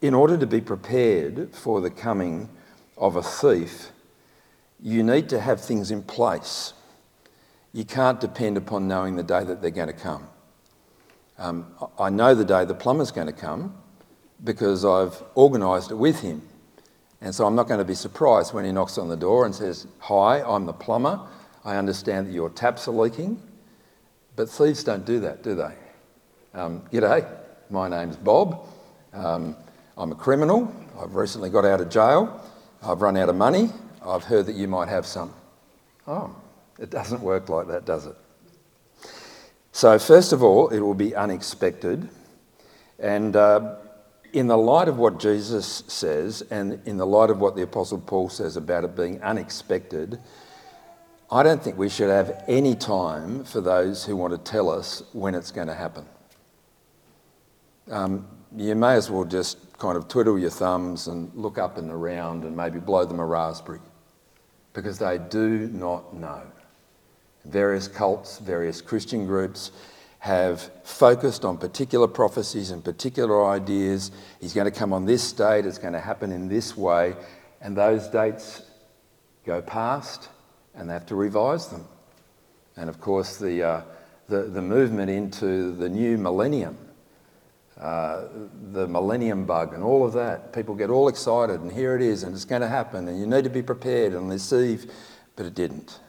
in 0.00 0.14
order 0.14 0.36
to 0.36 0.46
be 0.46 0.60
prepared 0.60 1.54
for 1.54 1.80
the 1.80 1.90
coming 1.90 2.48
of 2.96 3.16
a 3.16 3.22
thief, 3.22 3.90
you 4.80 5.02
need 5.02 5.28
to 5.30 5.40
have 5.40 5.60
things 5.60 5.90
in 5.90 6.02
place. 6.02 6.72
You 7.72 7.84
can't 7.84 8.20
depend 8.20 8.56
upon 8.56 8.86
knowing 8.86 9.16
the 9.16 9.22
day 9.22 9.44
that 9.44 9.60
they're 9.60 9.70
going 9.70 9.88
to 9.88 9.92
come. 9.92 10.28
Um, 11.38 11.66
I 11.98 12.10
know 12.10 12.34
the 12.34 12.44
day 12.44 12.64
the 12.64 12.74
plumber's 12.74 13.10
going 13.10 13.26
to 13.26 13.32
come 13.32 13.74
because 14.44 14.84
I've 14.84 15.22
organised 15.36 15.90
it 15.90 15.96
with 15.96 16.20
him. 16.20 16.42
And 17.20 17.34
so 17.34 17.46
I'm 17.46 17.54
not 17.54 17.66
going 17.66 17.78
to 17.78 17.84
be 17.84 17.94
surprised 17.94 18.54
when 18.54 18.64
he 18.64 18.72
knocks 18.72 18.98
on 18.98 19.08
the 19.08 19.16
door 19.16 19.44
and 19.44 19.54
says, 19.54 19.86
Hi, 20.00 20.42
I'm 20.42 20.66
the 20.66 20.72
plumber. 20.72 21.20
I 21.64 21.76
understand 21.76 22.28
that 22.28 22.32
your 22.32 22.50
taps 22.50 22.86
are 22.86 22.92
leaking. 22.92 23.42
But 24.36 24.48
thieves 24.48 24.84
don't 24.84 25.04
do 25.04 25.18
that, 25.20 25.42
do 25.42 25.56
they? 25.56 25.74
Um, 26.54 26.82
G'day, 26.90 27.28
my 27.68 27.88
name's 27.88 28.16
Bob. 28.16 28.66
Um, 29.12 29.54
I'm 29.98 30.12
a 30.12 30.14
criminal. 30.14 30.72
I've 30.98 31.14
recently 31.14 31.50
got 31.50 31.66
out 31.66 31.80
of 31.80 31.90
jail. 31.90 32.42
I've 32.82 33.02
run 33.02 33.18
out 33.18 33.28
of 33.28 33.36
money. 33.36 33.68
I've 34.02 34.24
heard 34.24 34.46
that 34.46 34.56
you 34.56 34.66
might 34.66 34.88
have 34.88 35.04
some. 35.04 35.34
Oh, 36.06 36.34
it 36.78 36.88
doesn't 36.88 37.20
work 37.20 37.50
like 37.50 37.68
that, 37.68 37.84
does 37.84 38.06
it? 38.06 38.16
So, 39.72 39.98
first 39.98 40.32
of 40.32 40.42
all, 40.42 40.68
it 40.68 40.80
will 40.80 40.94
be 40.94 41.14
unexpected. 41.14 42.08
And 42.98 43.36
uh, 43.36 43.76
in 44.32 44.46
the 44.46 44.56
light 44.56 44.88
of 44.88 44.96
what 44.96 45.20
Jesus 45.20 45.84
says, 45.86 46.42
and 46.50 46.80
in 46.86 46.96
the 46.96 47.06
light 47.06 47.28
of 47.28 47.40
what 47.40 47.56
the 47.56 47.62
Apostle 47.62 48.00
Paul 48.00 48.30
says 48.30 48.56
about 48.56 48.84
it 48.84 48.96
being 48.96 49.20
unexpected, 49.22 50.18
I 51.30 51.42
don't 51.42 51.62
think 51.62 51.76
we 51.76 51.90
should 51.90 52.08
have 52.08 52.42
any 52.48 52.74
time 52.74 53.44
for 53.44 53.60
those 53.60 54.06
who 54.06 54.16
want 54.16 54.32
to 54.32 54.50
tell 54.50 54.70
us 54.70 55.02
when 55.12 55.34
it's 55.34 55.50
going 55.50 55.68
to 55.68 55.74
happen. 55.74 56.06
Um, 57.90 58.26
you 58.56 58.74
may 58.74 58.94
as 58.94 59.10
well 59.10 59.24
just 59.24 59.78
kind 59.78 59.96
of 59.96 60.08
twiddle 60.08 60.38
your 60.38 60.50
thumbs 60.50 61.06
and 61.06 61.32
look 61.34 61.58
up 61.58 61.78
and 61.78 61.90
around 61.90 62.44
and 62.44 62.56
maybe 62.56 62.78
blow 62.80 63.04
them 63.04 63.20
a 63.20 63.24
raspberry 63.24 63.80
because 64.72 64.98
they 64.98 65.18
do 65.18 65.68
not 65.72 66.14
know. 66.14 66.42
Various 67.44 67.88
cults, 67.88 68.38
various 68.38 68.80
Christian 68.80 69.26
groups 69.26 69.70
have 70.18 70.70
focused 70.82 71.44
on 71.44 71.56
particular 71.56 72.08
prophecies 72.08 72.70
and 72.70 72.84
particular 72.84 73.46
ideas. 73.46 74.10
He's 74.40 74.52
going 74.52 74.70
to 74.70 74.76
come 74.76 74.92
on 74.92 75.06
this 75.06 75.32
date, 75.32 75.64
it's 75.64 75.78
going 75.78 75.92
to 75.92 76.00
happen 76.00 76.32
in 76.32 76.48
this 76.48 76.76
way, 76.76 77.14
and 77.60 77.76
those 77.76 78.08
dates 78.08 78.62
go 79.46 79.62
past 79.62 80.28
and 80.74 80.88
they 80.88 80.92
have 80.92 81.06
to 81.06 81.14
revise 81.14 81.68
them. 81.68 81.86
And 82.76 82.88
of 82.88 83.00
course, 83.00 83.36
the, 83.36 83.62
uh, 83.62 83.82
the, 84.28 84.42
the 84.42 84.62
movement 84.62 85.10
into 85.10 85.72
the 85.74 85.88
new 85.88 86.18
millennium 86.18 86.76
uh, 87.80 88.24
the 88.72 88.88
millennium 88.88 89.44
bug 89.44 89.72
and 89.72 89.82
all 89.82 90.04
of 90.04 90.12
that. 90.12 90.52
People 90.52 90.74
get 90.74 90.90
all 90.90 91.08
excited, 91.08 91.60
and 91.60 91.70
here 91.70 91.94
it 91.94 92.02
is, 92.02 92.24
and 92.24 92.34
it's 92.34 92.44
going 92.44 92.62
to 92.62 92.68
happen, 92.68 93.06
and 93.06 93.18
you 93.18 93.26
need 93.26 93.44
to 93.44 93.50
be 93.50 93.62
prepared 93.62 94.12
and 94.14 94.28
receive, 94.28 94.90
but 95.36 95.46
it 95.46 95.54
didn't. 95.54 96.00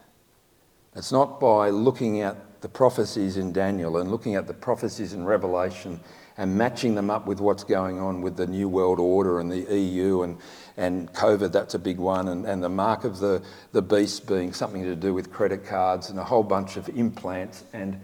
It's 0.95 1.11
not 1.11 1.39
by 1.39 1.69
looking 1.69 2.21
at 2.21 2.61
the 2.61 2.69
prophecies 2.69 3.37
in 3.37 3.53
Daniel 3.53 3.97
and 3.97 4.09
looking 4.09 4.35
at 4.35 4.47
the 4.47 4.53
prophecies 4.53 5.13
in 5.13 5.23
Revelation 5.25 5.99
and 6.37 6.57
matching 6.57 6.95
them 6.95 7.09
up 7.09 7.27
with 7.27 7.39
what's 7.39 7.63
going 7.63 7.99
on 7.99 8.21
with 8.21 8.35
the 8.35 8.47
New 8.47 8.67
World 8.67 8.99
Order 8.99 9.39
and 9.39 9.51
the 9.51 9.77
EU 9.77 10.23
and, 10.23 10.37
and 10.77 11.11
COVID, 11.13 11.51
that's 11.51 11.73
a 11.73 11.79
big 11.79 11.97
one, 11.97 12.29
and, 12.29 12.45
and 12.45 12.63
the 12.63 12.69
mark 12.69 13.03
of 13.03 13.19
the, 13.19 13.43
the 13.73 13.81
beast 13.81 14.25
being 14.25 14.53
something 14.53 14.83
to 14.83 14.95
do 14.95 15.13
with 15.13 15.31
credit 15.31 15.65
cards 15.65 16.09
and 16.09 16.17
a 16.17 16.23
whole 16.23 16.43
bunch 16.43 16.77
of 16.77 16.89
implants. 16.89 17.63
And 17.73 18.01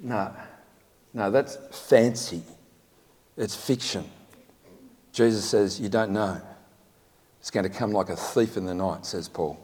no, 0.00 0.34
no, 1.14 1.30
that's 1.30 1.56
fancy. 1.88 2.42
It's 3.36 3.54
fiction. 3.54 4.08
Jesus 5.12 5.44
says, 5.44 5.80
You 5.80 5.88
don't 5.88 6.12
know. 6.12 6.40
It's 7.40 7.50
going 7.50 7.64
to 7.64 7.70
come 7.70 7.92
like 7.92 8.08
a 8.08 8.16
thief 8.16 8.56
in 8.56 8.66
the 8.66 8.74
night, 8.74 9.06
says 9.06 9.28
Paul. 9.28 9.58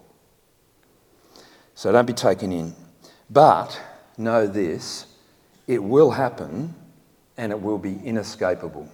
So 1.75 1.91
don't 1.91 2.07
be 2.07 2.12
taken 2.12 2.52
in. 2.52 2.75
But 3.29 3.81
know 4.17 4.47
this 4.47 5.07
it 5.67 5.83
will 5.83 6.11
happen 6.11 6.75
and 7.37 7.52
it 7.52 7.61
will 7.61 7.79
be 7.79 7.99
inescapable. 8.05 8.88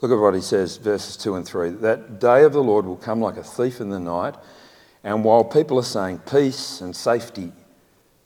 Look 0.00 0.10
at 0.10 0.18
what 0.18 0.34
he 0.34 0.40
says, 0.40 0.76
verses 0.76 1.16
2 1.16 1.36
and 1.36 1.46
3. 1.46 1.70
That 1.70 2.18
day 2.20 2.44
of 2.44 2.52
the 2.52 2.62
Lord 2.62 2.86
will 2.86 2.96
come 2.96 3.20
like 3.20 3.36
a 3.36 3.42
thief 3.42 3.80
in 3.80 3.90
the 3.90 4.00
night, 4.00 4.34
and 5.02 5.24
while 5.24 5.44
people 5.44 5.78
are 5.78 5.82
saying 5.82 6.18
peace 6.30 6.80
and 6.80 6.94
safety, 6.94 7.52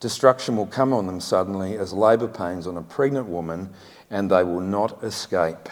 destruction 0.00 0.56
will 0.56 0.66
come 0.66 0.92
on 0.92 1.06
them 1.06 1.20
suddenly 1.20 1.76
as 1.76 1.92
labour 1.92 2.28
pains 2.28 2.66
on 2.66 2.76
a 2.76 2.82
pregnant 2.82 3.26
woman, 3.26 3.70
and 4.10 4.30
they 4.30 4.42
will 4.42 4.60
not 4.60 5.02
escape. 5.04 5.68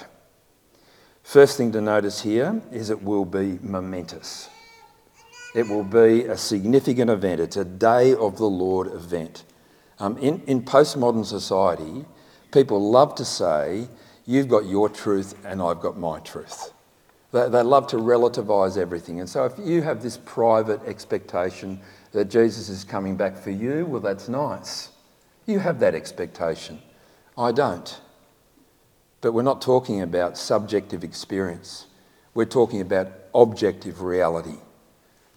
First 1.27 1.57
thing 1.57 1.73
to 1.73 1.81
notice 1.81 2.23
here 2.23 2.63
is 2.71 2.89
it 2.89 3.03
will 3.03 3.25
be 3.25 3.59
momentous. 3.61 4.49
It 5.57 5.69
will 5.69 5.83
be 5.83 6.23
a 6.23 6.37
significant 6.37 7.11
event. 7.11 7.41
It's 7.41 7.57
a 7.57 7.65
day 7.65 8.15
of 8.15 8.39
the 8.39 8.47
Lord 8.47 8.87
event. 8.87 9.43
Um, 9.99 10.17
in, 10.19 10.41
in 10.47 10.63
postmodern 10.63 11.27
society, 11.27 12.05
people 12.53 12.93
love 12.93 13.17
to 13.17 13.25
say, 13.25 13.89
You've 14.25 14.47
got 14.47 14.67
your 14.67 14.89
truth 14.89 15.35
and 15.45 15.61
I've 15.61 15.81
got 15.81 15.99
my 15.99 16.21
truth. 16.21 16.73
They, 17.33 17.49
they 17.49 17.63
love 17.63 17.89
to 17.89 17.97
relativize 17.97 18.79
everything. 18.79 19.19
And 19.19 19.29
so 19.29 19.45
if 19.47 19.55
you 19.59 19.83
have 19.83 20.05
this 20.05 20.19
private 20.19 20.81
expectation 20.87 21.81
that 22.13 22.27
Jesus 22.27 22.69
is 22.69 22.85
coming 22.85 23.17
back 23.17 23.37
for 23.37 23.51
you, 23.51 23.85
well, 23.85 24.01
that's 24.01 24.29
nice. 24.29 24.91
You 25.45 25.59
have 25.59 25.81
that 25.81 25.97
expectation. 25.97 26.81
I 27.37 27.51
don't. 27.51 28.01
But 29.27 29.33
we're 29.33 29.43
not 29.43 29.61
talking 29.61 30.03
about 30.03 30.39
subjective 30.39 31.03
experience. 31.03 31.87
We're 32.35 32.45
talking 32.45 32.81
about 32.81 33.09
objective 33.35 34.03
reality. 34.03 34.59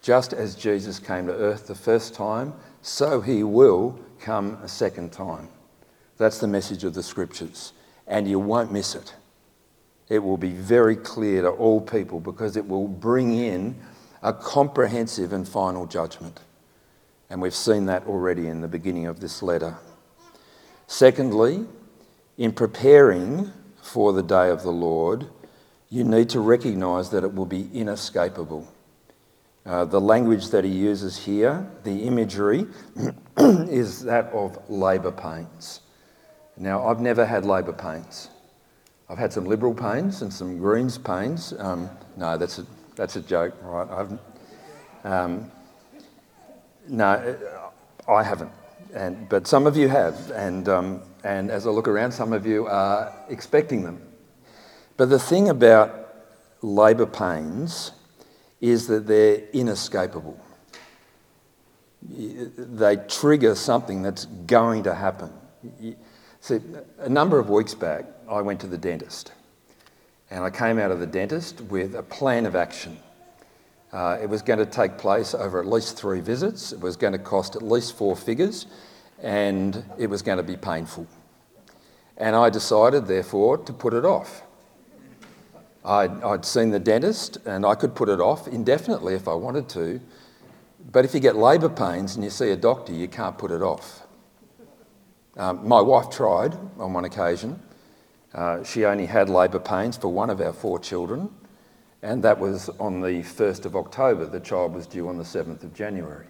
Just 0.03 0.31
as 0.31 0.53
Jesus 0.53 0.99
came 0.99 1.25
to 1.25 1.33
earth 1.33 1.65
the 1.65 1.73
first 1.73 2.13
time, 2.13 2.53
so 2.83 3.19
he 3.19 3.41
will 3.41 3.99
come 4.19 4.59
a 4.61 4.67
second 4.67 5.11
time. 5.11 5.49
That's 6.19 6.37
the 6.37 6.47
message 6.47 6.83
of 6.83 6.93
the 6.93 7.01
scriptures. 7.01 7.73
And 8.05 8.29
you 8.29 8.37
won't 8.37 8.71
miss 8.71 8.93
it. 8.93 9.15
It 10.07 10.19
will 10.19 10.37
be 10.37 10.51
very 10.51 10.95
clear 10.95 11.41
to 11.41 11.49
all 11.49 11.81
people 11.81 12.19
because 12.19 12.57
it 12.57 12.67
will 12.67 12.87
bring 12.87 13.33
in 13.33 13.75
a 14.21 14.33
comprehensive 14.33 15.33
and 15.33 15.49
final 15.49 15.87
judgment. 15.87 16.41
And 17.31 17.41
we've 17.41 17.55
seen 17.55 17.87
that 17.87 18.05
already 18.05 18.49
in 18.49 18.61
the 18.61 18.67
beginning 18.67 19.07
of 19.07 19.19
this 19.19 19.41
letter. 19.41 19.77
Secondly, 20.85 21.65
in 22.37 22.51
preparing 22.51 23.51
for 23.81 24.13
the 24.13 24.23
day 24.23 24.49
of 24.49 24.63
the 24.63 24.71
Lord, 24.71 25.27
you 25.89 26.03
need 26.03 26.29
to 26.29 26.39
recognize 26.39 27.09
that 27.09 27.23
it 27.23 27.33
will 27.33 27.45
be 27.45 27.69
inescapable. 27.73 28.67
Uh, 29.65 29.85
the 29.85 29.99
language 29.99 30.49
that 30.49 30.63
he 30.63 30.71
uses 30.71 31.17
here, 31.17 31.69
the 31.83 32.03
imagery, 32.03 32.65
is 33.37 34.03
that 34.03 34.25
of 34.33 34.57
labour 34.69 35.11
pains. 35.11 35.81
Now, 36.57 36.87
I've 36.87 36.99
never 36.99 37.25
had 37.25 37.45
labour 37.45 37.73
pains. 37.73 38.29
I've 39.09 39.17
had 39.17 39.33
some 39.33 39.45
liberal 39.45 39.73
pains 39.73 40.21
and 40.21 40.31
some 40.31 40.57
Greens 40.57 40.97
pains. 40.97 41.53
Um, 41.57 41.89
no, 42.15 42.37
that's 42.37 42.59
a, 42.59 42.65
that's 42.95 43.15
a 43.15 43.21
joke, 43.21 43.55
right? 43.63 44.07
Um, 45.03 45.51
no, 46.87 47.37
I 48.07 48.23
haven't. 48.23 48.51
And, 48.93 49.29
but 49.29 49.47
some 49.47 49.67
of 49.67 49.77
you 49.77 49.87
have. 49.87 50.31
And 50.31 50.67
um, 50.67 51.01
and 51.23 51.51
as 51.51 51.67
I 51.67 51.69
look 51.69 51.87
around, 51.87 52.11
some 52.11 52.33
of 52.33 52.45
you 52.45 52.67
are 52.67 53.13
expecting 53.29 53.83
them. 53.83 54.01
But 54.97 55.09
the 55.09 55.19
thing 55.19 55.49
about 55.49 56.13
labour 56.61 57.05
pains 57.05 57.91
is 58.61 58.87
that 58.87 59.07
they're 59.07 59.43
inescapable. 59.53 60.39
They 62.01 62.97
trigger 63.07 63.55
something 63.55 64.01
that's 64.01 64.25
going 64.25 64.83
to 64.83 64.95
happen. 64.95 65.31
See, 66.41 66.59
a 66.99 67.09
number 67.09 67.39
of 67.39 67.49
weeks 67.49 67.73
back, 67.73 68.05
I 68.29 68.41
went 68.41 68.61
to 68.61 68.67
the 68.67 68.77
dentist. 68.77 69.33
And 70.31 70.43
I 70.43 70.49
came 70.49 70.79
out 70.79 70.91
of 70.91 70.99
the 70.99 71.07
dentist 71.07 71.61
with 71.61 71.95
a 71.95 72.03
plan 72.03 72.45
of 72.45 72.55
action. 72.55 72.99
Uh, 73.91 74.19
it 74.21 74.29
was 74.29 74.41
going 74.41 74.59
to 74.59 74.65
take 74.65 74.97
place 74.97 75.33
over 75.33 75.59
at 75.59 75.65
least 75.65 75.97
three 75.97 76.19
visits. 76.19 76.71
It 76.71 76.79
was 76.79 76.95
going 76.95 77.13
to 77.13 77.19
cost 77.19 77.55
at 77.55 77.63
least 77.63 77.97
four 77.97 78.15
figures 78.15 78.67
and 79.21 79.83
it 79.97 80.07
was 80.07 80.21
going 80.21 80.37
to 80.37 80.43
be 80.43 80.57
painful. 80.57 81.07
And 82.17 82.35
I 82.35 82.49
decided, 82.49 83.07
therefore, 83.07 83.57
to 83.59 83.73
put 83.73 83.93
it 83.93 84.05
off. 84.05 84.43
I'd, 85.85 86.23
I'd, 86.23 86.45
seen 86.45 86.71
the 86.71 86.79
dentist 86.79 87.37
and 87.45 87.65
I 87.65 87.73
could 87.73 87.95
put 87.95 88.09
it 88.09 88.19
off 88.19 88.47
indefinitely 88.47 89.15
if 89.15 89.27
I 89.27 89.33
wanted 89.33 89.69
to. 89.69 90.01
But 90.91 91.05
if 91.05 91.13
you 91.13 91.19
get 91.19 91.35
labour 91.35 91.69
pains 91.69 92.15
and 92.15 92.23
you 92.23 92.29
see 92.29 92.51
a 92.51 92.55
doctor, 92.55 92.93
you 92.93 93.07
can't 93.07 93.37
put 93.37 93.51
it 93.51 93.61
off. 93.61 94.05
Um, 95.37 95.65
my 95.67 95.79
wife 95.79 96.09
tried 96.09 96.55
on 96.77 96.93
one 96.93 97.05
occasion. 97.05 97.61
Uh, 98.33 98.63
she 98.63 98.85
only 98.85 99.05
had 99.05 99.29
labour 99.29 99.59
pains 99.59 99.97
for 99.97 100.09
one 100.09 100.29
of 100.29 100.41
our 100.41 100.53
four 100.53 100.79
children, 100.79 101.29
and 102.01 102.21
that 102.23 102.37
was 102.37 102.69
on 102.79 103.01
the 103.01 103.23
1st 103.23 103.65
of 103.65 103.75
October. 103.75 104.25
The 104.25 104.39
child 104.39 104.73
was 104.73 104.85
due 104.85 105.07
on 105.07 105.17
the 105.17 105.23
7th 105.23 105.63
of 105.63 105.73
January. 105.73 106.27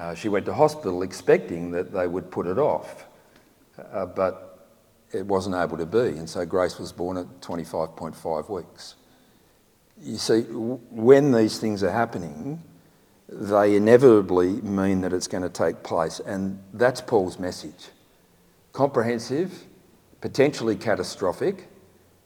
Uh, 0.00 0.14
she 0.14 0.30
went 0.30 0.46
to 0.46 0.54
hospital 0.54 1.02
expecting 1.02 1.70
that 1.72 1.92
they 1.92 2.06
would 2.06 2.30
put 2.30 2.46
it 2.46 2.58
off, 2.58 3.04
uh, 3.92 4.06
but 4.06 4.66
it 5.12 5.26
wasn't 5.26 5.54
able 5.54 5.76
to 5.76 5.84
be, 5.84 6.16
and 6.16 6.28
so 6.28 6.46
Grace 6.46 6.78
was 6.78 6.90
born 6.90 7.18
at 7.18 7.26
25.5 7.42 8.48
weeks. 8.48 8.94
You 10.00 10.16
see, 10.16 10.40
when 10.40 11.32
these 11.32 11.58
things 11.58 11.82
are 11.82 11.90
happening, 11.90 12.62
they 13.28 13.76
inevitably 13.76 14.62
mean 14.62 15.02
that 15.02 15.12
it's 15.12 15.28
going 15.28 15.42
to 15.42 15.50
take 15.50 15.82
place, 15.82 16.18
and 16.18 16.58
that's 16.72 17.02
Paul's 17.02 17.38
message. 17.38 17.90
Comprehensive, 18.72 19.64
potentially 20.22 20.76
catastrophic, 20.76 21.68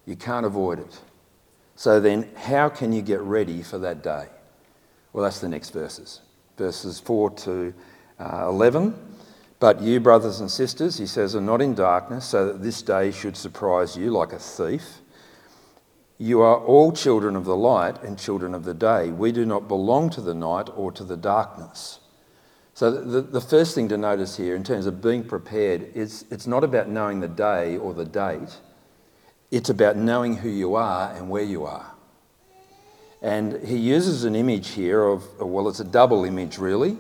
you 0.07 0.15
can't 0.15 0.47
avoid 0.47 0.79
it. 0.79 1.01
So 1.75 1.99
then, 1.99 2.31
how 2.37 2.69
can 2.69 2.93
you 2.93 3.03
get 3.03 3.21
ready 3.21 3.65
for 3.65 3.79
that 3.79 4.05
day? 4.05 4.29
Well, 5.13 5.25
that's 5.25 5.41
the 5.41 5.49
next 5.49 5.71
verses 5.71 6.21
verses 6.57 7.01
4 7.01 7.31
to 7.31 7.75
uh, 8.19 8.47
11. 8.49 8.95
But 9.61 9.81
you, 9.81 10.01
brothers 10.01 10.41
and 10.41 10.51
sisters, 10.51 10.99
he 10.99 11.07
says, 11.07 11.35
are 11.35 11.41
not 11.41 11.63
in 11.63 11.75
darkness, 11.75 12.27
so 12.27 12.47
that 12.47 12.63
this 12.63 12.83
day 12.83 13.11
should 13.11 13.37
surprise 13.37 13.97
you 13.97 14.11
like 14.11 14.33
a 14.33 14.39
thief. 14.39 15.01
You 16.19 16.43
are 16.43 16.59
all 16.59 16.93
children 16.93 17.35
of 17.35 17.45
the 17.45 17.57
light 17.57 18.03
and 18.03 18.19
children 18.19 18.55
of 18.55 18.65
the 18.65 18.75
day. 18.75 19.11
We 19.11 19.33
do 19.33 19.45
not 19.45 19.67
belong 19.67 20.11
to 20.11 20.21
the 20.21 20.35
night 20.35 20.69
or 20.77 20.93
to 20.93 21.05
the 21.05 21.17
darkness. 21.17 22.01
So, 22.75 22.91
the, 22.91 23.21
the 23.21 23.41
first 23.41 23.75
thing 23.75 23.89
to 23.89 23.97
notice 23.97 24.37
here, 24.37 24.57
in 24.57 24.65
terms 24.65 24.87
of 24.87 25.01
being 25.01 25.25
prepared, 25.25 25.93
is 25.95 26.25
it's 26.31 26.47
not 26.47 26.65
about 26.65 26.89
knowing 26.89 27.21
the 27.21 27.29
day 27.29 27.77
or 27.77 27.95
the 27.95 28.05
date, 28.05 28.59
it's 29.51 29.71
about 29.71 29.97
knowing 29.97 30.37
who 30.37 30.49
you 30.49 30.75
are 30.75 31.15
and 31.15 31.31
where 31.31 31.43
you 31.43 31.65
are. 31.65 31.94
And 33.25 33.67
he 33.67 33.79
uses 33.79 34.25
an 34.25 34.37
image 34.37 34.73
here 34.73 35.03
of, 35.03 35.25
well, 35.41 35.67
it's 35.71 35.81
a 35.81 35.85
double 35.85 36.27
image 36.27 36.59
really. 36.59 36.99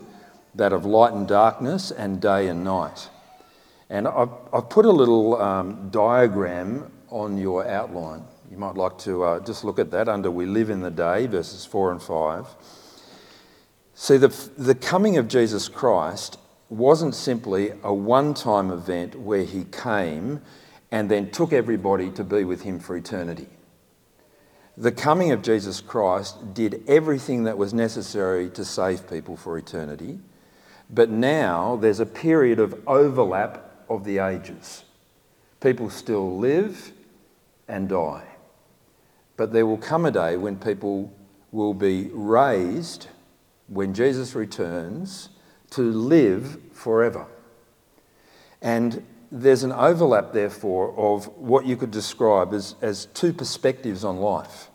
that 0.55 0.73
of 0.73 0.87
light 0.87 1.13
and 1.13 1.29
darkness 1.29 1.91
and 1.91 2.19
day 2.19 2.49
and 2.49 2.65
night. 2.65 3.11
And 3.91 4.09
I've, 4.09 4.31
I've 4.51 4.71
put 4.71 4.87
a 4.87 4.91
little 4.91 5.41
um, 5.41 5.91
diagram 5.91 6.91
on 7.11 7.37
your 7.37 7.69
outline. 7.69 8.23
You 8.51 8.57
might 8.57 8.75
like 8.75 8.97
to 9.01 9.23
uh, 9.23 9.41
just 9.41 9.65
look 9.65 9.79
at 9.79 9.91
that 9.91 10.09
under 10.09 10.31
We 10.31 10.47
Live 10.47 10.71
in 10.71 10.81
the 10.81 10.91
Day, 10.91 11.27
verses 11.27 11.67
4 11.67 11.93
and 11.93 12.03
5. 12.03 12.47
See, 13.93 14.17
the, 14.17 14.29
the 14.57 14.75
coming 14.75 15.19
of 15.19 15.29
Jesus 15.29 15.69
Christ 15.69 16.39
wasn't 16.71 17.15
simply 17.15 17.73
a 17.83 17.93
one 17.93 18.33
time 18.33 18.71
event 18.71 19.15
where 19.15 19.45
he 19.45 19.65
came 19.65 20.41
and 20.91 21.11
then 21.11 21.31
took 21.31 21.53
everybody 21.53 22.11
to 22.13 22.25
be 22.25 22.45
with 22.45 22.63
him 22.63 22.81
for 22.81 22.97
eternity. 22.97 23.49
The 24.77 24.93
coming 24.93 25.31
of 25.31 25.43
Jesus 25.43 25.81
Christ 25.81 26.53
did 26.53 26.83
everything 26.89 27.45
that 27.45 27.57
was 27.57 27.73
necessary 27.73 28.51
to 28.51 28.65
save 28.65 29.09
people 29.09 29.37
for 29.37 29.57
eternity, 29.57 30.19
but 30.91 31.11
now 31.11 31.77
there's 31.77 32.01
a 32.01 32.07
period 32.07 32.59
of 32.59 32.81
overlap 32.87 33.85
of 33.89 34.05
the 34.05 34.19
ages. 34.19 34.85
People 35.61 35.91
still 35.91 36.39
live 36.39 36.93
and 37.69 37.89
die, 37.89 38.25
but 39.37 39.53
there 39.53 39.65
will 39.65 39.79
come 39.79 40.05
a 40.05 40.11
day 40.11 40.37
when 40.37 40.57
people 40.57 41.13
will 41.53 41.75
be 41.75 42.11
raised 42.13 43.07
when 43.69 43.95
Jesus 43.95 44.35
returns 44.35 45.29
to 45.71 45.83
live 45.83 46.59
forever. 46.73 47.27
And 48.61 49.07
there's 49.31 49.63
an 49.63 49.73
overlap, 49.73 50.33
therefore, 50.33 50.97
of 50.97 51.27
what 51.37 51.67
you 51.67 51.77
could 51.77 51.91
describe 51.91 52.53
as, 52.53 52.75
as 52.81 53.07
two 53.07 53.33
perspectives 53.33 54.05
on 54.05 54.19
life 54.19 54.71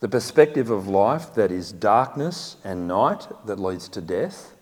the 0.00 0.08
perspective 0.08 0.70
of 0.70 0.86
life 0.86 1.34
that 1.34 1.50
is 1.50 1.72
darkness 1.72 2.56
and 2.62 2.86
night 2.86 3.26
that 3.46 3.58
leads 3.58 3.88
to 3.88 4.00
death. 4.00 4.54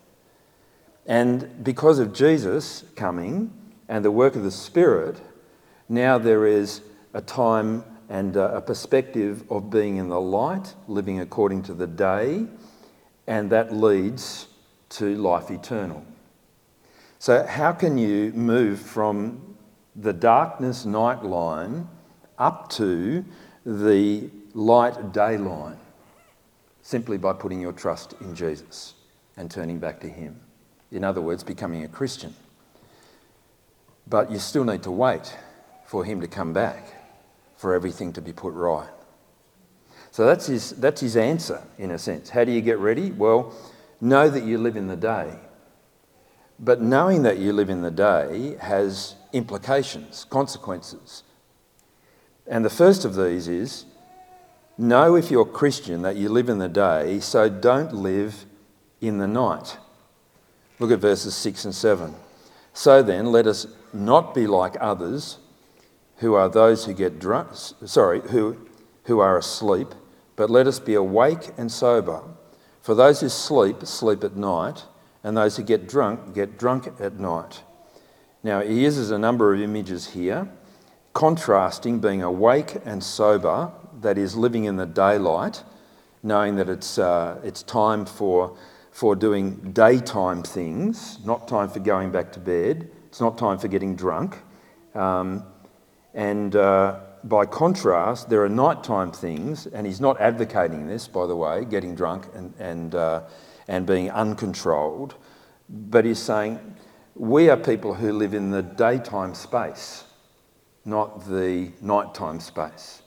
And 1.05 1.63
because 1.63 1.99
of 1.99 2.11
Jesus 2.11 2.83
coming 2.95 3.53
and 3.87 4.03
the 4.03 4.11
work 4.11 4.35
of 4.35 4.43
the 4.43 4.51
Spirit, 4.51 5.21
now 5.87 6.17
there 6.17 6.45
is 6.45 6.81
a 7.13 7.21
time 7.21 7.83
and 8.09 8.35
uh, 8.35 8.51
a 8.53 8.61
perspective 8.61 9.43
of 9.51 9.69
being 9.69 9.97
in 9.97 10.09
the 10.09 10.19
light, 10.19 10.73
living 10.87 11.19
according 11.19 11.61
to 11.63 11.73
the 11.73 11.87
day, 11.87 12.47
and 13.27 13.49
that 13.51 13.73
leads 13.73 14.47
to 14.89 15.15
life 15.17 15.51
eternal. 15.51 16.03
So, 17.19 17.45
how 17.45 17.71
can 17.71 17.97
you 17.97 18.31
move 18.33 18.79
from 18.79 19.55
the 19.95 20.13
darkness 20.13 20.85
night 20.85 21.23
line 21.23 21.87
up 22.37 22.69
to 22.71 23.25
the 23.65 24.29
light 24.53 25.11
day 25.13 25.37
line? 25.37 25.79
Simply 26.83 27.17
by 27.17 27.33
putting 27.33 27.59
your 27.59 27.73
trust 27.73 28.13
in 28.21 28.35
Jesus 28.35 28.93
and 29.35 29.49
turning 29.49 29.79
back 29.79 29.99
to 30.01 30.07
Him. 30.07 30.39
In 30.91 31.03
other 31.03 31.21
words, 31.21 31.43
becoming 31.43 31.83
a 31.83 31.87
Christian. 31.87 32.33
But 34.07 34.31
you 34.31 34.39
still 34.39 34.63
need 34.63 34.83
to 34.83 34.91
wait 34.91 35.35
for 35.85 36.05
Him 36.05 36.21
to 36.21 36.27
come 36.27 36.53
back, 36.53 36.85
for 37.55 37.73
everything 37.73 38.13
to 38.13 38.21
be 38.21 38.31
put 38.31 38.53
right. 38.53 38.89
So 40.11 40.25
that's 40.25 40.47
his, 40.47 40.71
that's 40.71 41.01
his 41.01 41.15
answer, 41.15 41.61
in 41.77 41.91
a 41.91 41.97
sense. 41.99 42.29
How 42.29 42.43
do 42.43 42.51
you 42.51 42.61
get 42.61 42.79
ready? 42.79 43.11
Well, 43.11 43.53
know 44.01 44.29
that 44.29 44.43
you 44.43 44.57
live 44.57 44.75
in 44.75 44.87
the 44.87 44.95
day. 44.95 45.31
But 46.59 46.81
knowing 46.81 47.23
that 47.23 47.37
you 47.37 47.53
live 47.53 47.69
in 47.69 47.81
the 47.81 47.91
day 47.91 48.57
has 48.59 49.15
implications, 49.31 50.25
consequences. 50.29 51.23
And 52.47 52.65
the 52.65 52.69
first 52.69 53.05
of 53.05 53.15
these 53.15 53.47
is 53.47 53.85
know 54.77 55.15
if 55.15 55.29
you're 55.29 55.45
Christian 55.45 56.01
that 56.01 56.15
you 56.15 56.29
live 56.29 56.49
in 56.49 56.57
the 56.57 56.69
day, 56.69 57.19
so 57.19 57.49
don't 57.49 57.93
live 57.93 58.45
in 59.01 59.17
the 59.17 59.27
night. 59.27 59.77
Look 60.79 60.91
at 60.91 60.99
verses 60.99 61.35
6 61.35 61.65
and 61.65 61.75
7. 61.75 62.15
So 62.73 63.01
then, 63.01 63.31
let 63.31 63.47
us 63.47 63.67
not 63.91 64.35
be 64.35 64.45
like 64.45 64.75
others 64.79 65.39
who 66.17 66.33
are 66.33 66.49
those 66.49 66.85
who 66.85 66.93
get 66.93 67.19
drunk, 67.19 67.49
sorry, 67.53 68.21
who, 68.21 68.57
who 69.05 69.19
are 69.19 69.37
asleep, 69.37 69.87
but 70.35 70.49
let 70.49 70.67
us 70.67 70.79
be 70.79 70.93
awake 70.93 71.49
and 71.57 71.71
sober. 71.71 72.21
For 72.81 72.95
those 72.95 73.21
who 73.21 73.29
sleep, 73.29 73.85
sleep 73.85 74.23
at 74.23 74.35
night, 74.35 74.83
and 75.27 75.35
those 75.35 75.57
who 75.57 75.63
get 75.63 75.89
drunk, 75.89 76.33
get 76.33 76.57
drunk 76.57 76.87
at 77.01 77.19
night. 77.19 77.61
Now, 78.43 78.61
he 78.61 78.81
uses 78.81 79.11
a 79.11 79.17
number 79.17 79.53
of 79.53 79.59
images 79.59 80.07
here, 80.11 80.47
contrasting 81.11 81.99
being 81.99 82.23
awake 82.23 82.77
and 82.85 83.03
sober, 83.03 83.73
that 83.99 84.17
is, 84.17 84.37
living 84.37 84.63
in 84.63 84.77
the 84.77 84.85
daylight, 84.85 85.65
knowing 86.23 86.55
that 86.55 86.69
it's, 86.69 86.97
uh, 86.97 87.41
it's 87.43 87.61
time 87.61 88.05
for, 88.05 88.55
for 88.91 89.17
doing 89.17 89.73
daytime 89.73 90.43
things, 90.43 91.19
not 91.25 91.45
time 91.45 91.67
for 91.67 91.79
going 91.79 92.09
back 92.09 92.31
to 92.31 92.39
bed, 92.39 92.89
it's 93.07 93.19
not 93.19 93.37
time 93.37 93.57
for 93.57 93.67
getting 93.67 93.97
drunk. 93.97 94.37
Um, 94.95 95.43
and 96.13 96.55
uh, 96.55 97.01
by 97.25 97.45
contrast, 97.45 98.29
there 98.29 98.45
are 98.45 98.49
nighttime 98.49 99.11
things, 99.11 99.67
and 99.67 99.85
he's 99.85 99.99
not 99.99 100.21
advocating 100.21 100.87
this, 100.87 101.05
by 101.05 101.27
the 101.27 101.35
way, 101.35 101.65
getting 101.65 101.95
drunk 101.95 102.27
and, 102.33 102.53
and, 102.59 102.95
uh, 102.95 103.23
and 103.67 103.85
being 103.85 104.09
uncontrolled, 104.11 105.15
but 105.69 106.05
he's 106.05 106.19
saying 106.19 106.59
we 107.15 107.49
are 107.49 107.57
people 107.57 107.93
who 107.93 108.13
live 108.13 108.33
in 108.33 108.51
the 108.51 108.61
daytime 108.61 109.33
space, 109.33 110.03
not 110.85 111.27
the 111.27 111.71
nighttime 111.81 112.39
space. 112.39 113.01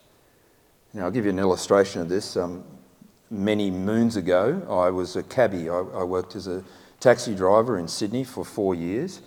Now, 0.92 1.04
I'll 1.04 1.10
give 1.10 1.24
you 1.24 1.30
an 1.30 1.38
illustration 1.38 2.02
of 2.02 2.08
this. 2.08 2.36
Um, 2.36 2.64
many 3.30 3.70
moons 3.70 4.16
ago, 4.16 4.60
I 4.68 4.90
was 4.90 5.14
a 5.14 5.22
cabbie. 5.22 5.68
I, 5.68 5.78
I, 5.78 6.02
worked 6.02 6.34
as 6.34 6.48
a 6.48 6.64
taxi 6.98 7.34
driver 7.34 7.78
in 7.78 7.86
Sydney 7.86 8.24
for 8.24 8.44
four 8.44 8.74
years 8.74 9.22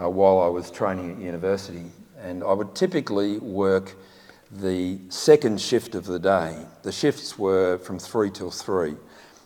uh, 0.00 0.08
while 0.08 0.40
I 0.40 0.48
was 0.48 0.70
training 0.70 1.12
at 1.12 1.18
university. 1.18 1.84
And 2.18 2.42
I 2.42 2.52
would 2.54 2.74
typically 2.74 3.38
work 3.38 3.94
the 4.50 4.98
second 5.10 5.60
shift 5.60 5.94
of 5.94 6.06
the 6.06 6.18
day. 6.18 6.56
The 6.82 6.92
shifts 6.92 7.38
were 7.38 7.78
from 7.78 7.98
3 7.98 8.30
till 8.30 8.50
3. 8.50 8.94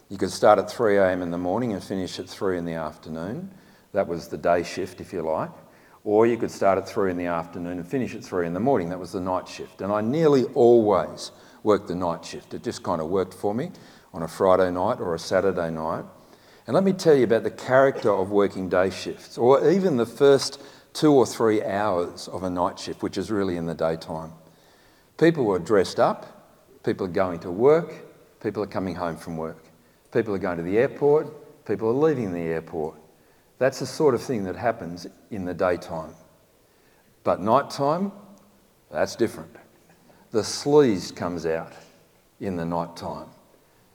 You 0.08 0.18
could 0.18 0.30
start 0.30 0.58
at 0.58 0.70
3 0.70 0.98
a.m. 0.98 1.22
in 1.22 1.30
the 1.30 1.38
morning 1.38 1.72
and 1.72 1.82
finish 1.82 2.18
at 2.20 2.28
3 2.28 2.58
in 2.58 2.64
the 2.64 2.74
afternoon. 2.74 3.50
That 3.92 4.06
was 4.06 4.28
the 4.28 4.38
day 4.38 4.62
shift, 4.62 5.00
if 5.00 5.12
you 5.12 5.22
like. 5.22 5.50
Or 6.04 6.26
you 6.26 6.36
could 6.36 6.50
start 6.52 6.78
at 6.78 6.88
3 6.88 7.10
in 7.10 7.16
the 7.16 7.26
afternoon 7.26 7.78
and 7.78 7.88
finish 7.88 8.14
at 8.14 8.22
3 8.22 8.46
in 8.46 8.54
the 8.54 8.60
morning. 8.60 8.90
That 8.90 9.00
was 9.00 9.10
the 9.12 9.20
night 9.20 9.48
shift. 9.48 9.80
And 9.80 9.92
I 9.92 10.02
nearly 10.02 10.44
always 10.54 11.32
worked 11.64 11.88
the 11.88 11.96
night 11.96 12.24
shift. 12.24 12.54
It 12.54 12.62
just 12.62 12.84
kind 12.84 13.00
of 13.00 13.08
worked 13.08 13.34
for 13.34 13.52
me 13.52 13.72
on 14.14 14.22
a 14.22 14.28
Friday 14.28 14.70
night 14.70 15.00
or 15.00 15.14
a 15.14 15.18
Saturday 15.18 15.70
night. 15.70 16.04
And 16.66 16.74
let 16.74 16.84
me 16.84 16.92
tell 16.92 17.16
you 17.16 17.24
about 17.24 17.42
the 17.42 17.50
character 17.50 18.12
of 18.12 18.30
working 18.30 18.68
day 18.68 18.90
shifts, 18.90 19.36
or 19.36 19.68
even 19.70 19.96
the 19.96 20.06
first 20.06 20.60
two 20.92 21.12
or 21.12 21.26
three 21.26 21.62
hours 21.62 22.28
of 22.28 22.42
a 22.42 22.50
night 22.50 22.78
shift, 22.78 23.02
which 23.02 23.18
is 23.18 23.30
really 23.30 23.56
in 23.56 23.66
the 23.66 23.74
daytime. 23.74 24.32
People 25.18 25.50
are 25.52 25.58
dressed 25.58 26.00
up, 26.00 26.80
people 26.84 27.06
are 27.06 27.10
going 27.10 27.38
to 27.40 27.50
work, 27.50 27.92
people 28.40 28.62
are 28.62 28.68
coming 28.68 28.94
home 28.94 29.16
from 29.16 29.36
work, 29.36 29.62
people 30.16 30.34
are 30.34 30.38
going 30.38 30.56
to 30.56 30.62
the 30.62 30.78
airport, 30.78 31.66
people 31.66 31.90
are 31.90 32.08
leaving 32.08 32.32
the 32.32 32.40
airport. 32.40 32.96
That's 33.58 33.80
the 33.80 33.86
sort 33.86 34.14
of 34.14 34.22
thing 34.22 34.44
that 34.44 34.56
happens 34.56 35.06
in 35.30 35.44
the 35.44 35.52
daytime. 35.52 36.14
But 37.22 37.42
nighttime, 37.42 38.12
that's 38.90 39.14
different. 39.14 39.54
The 40.30 40.40
sleaze 40.40 41.14
comes 41.14 41.44
out 41.44 41.74
in 42.40 42.56
the 42.56 42.64
nighttime. 42.64 43.26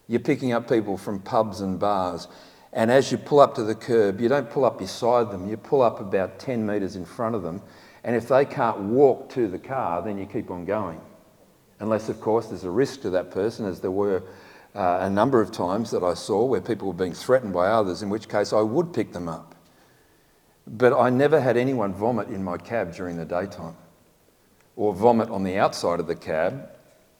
You're 0.07 0.19
picking 0.19 0.51
up 0.51 0.69
people 0.69 0.95
from 0.95 1.19
pubs 1.21 1.61
and 1.61 1.79
bars, 1.79 2.27
and 2.71 2.91
as 2.91 3.11
you 3.11 3.17
pull 3.17 3.39
up 3.39 3.55
to 3.55 3.63
the 3.63 3.73
curb, 3.73 4.21
you 4.21 4.29
don't 4.29 4.49
pull 4.49 4.63
up 4.63 4.77
beside 4.77 5.31
them, 5.31 5.49
you 5.49 5.57
pull 5.57 5.81
up 5.81 5.99
about 5.99 6.37
10 6.37 6.63
metres 6.63 6.95
in 6.95 7.03
front 7.03 7.33
of 7.33 7.41
them, 7.41 7.63
and 8.03 8.15
if 8.15 8.27
they 8.27 8.45
can't 8.45 8.77
walk 8.77 9.29
to 9.29 9.47
the 9.47 9.57
car, 9.59 10.03
then 10.03 10.19
you 10.19 10.27
keep 10.27 10.51
on 10.51 10.65
going 10.65 11.01
unless, 11.81 12.09
of 12.09 12.21
course, 12.21 12.47
there's 12.47 12.63
a 12.63 12.69
risk 12.69 13.01
to 13.01 13.09
that 13.09 13.31
person, 13.31 13.65
as 13.65 13.81
there 13.81 13.91
were 13.91 14.23
uh, 14.75 14.99
a 15.01 15.09
number 15.09 15.41
of 15.41 15.51
times 15.51 15.91
that 15.91 16.03
I 16.03 16.13
saw 16.13 16.45
where 16.45 16.61
people 16.61 16.87
were 16.87 16.93
being 16.93 17.13
threatened 17.13 17.53
by 17.53 17.67
others, 17.67 18.01
in 18.01 18.09
which 18.09 18.29
case 18.29 18.53
I 18.53 18.61
would 18.61 18.93
pick 18.93 19.13
them 19.13 19.27
up. 19.27 19.55
But 20.65 20.93
I 20.93 21.09
never 21.09 21.41
had 21.41 21.57
anyone 21.57 21.93
vomit 21.93 22.29
in 22.29 22.43
my 22.43 22.57
cab 22.57 22.93
during 22.93 23.17
the 23.17 23.25
daytime 23.25 23.75
or 24.75 24.93
vomit 24.93 25.29
on 25.29 25.43
the 25.43 25.57
outside 25.57 25.99
of 25.99 26.07
the 26.07 26.15
cab 26.15 26.69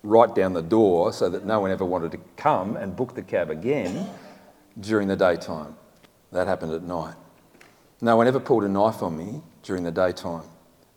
right 0.04 0.34
down 0.34 0.54
the 0.54 0.62
door 0.62 1.12
so 1.12 1.30
that 1.30 1.46
no 1.46 1.60
one 1.60 1.72
ever 1.72 1.86
wanted 1.86 2.12
to 2.12 2.20
come 2.38 2.78
and 2.78 2.96
book 2.96 3.14
the 3.14 3.22
cab 3.22 3.50
again 3.50 4.10
during 4.80 5.08
the 5.08 5.16
daytime. 5.16 5.76
That 6.32 6.48
happened 6.48 6.74
at 6.74 6.84
night. 6.84 7.16
No 8.00 8.16
one 8.16 8.28
ever 8.28 8.40
pulled 8.40 8.64
a 8.64 8.70
knife 8.70 9.04
on 9.04 9.18
me 9.18 9.42
during 9.64 9.84
the 9.84 9.92
daytime. 9.92 10.44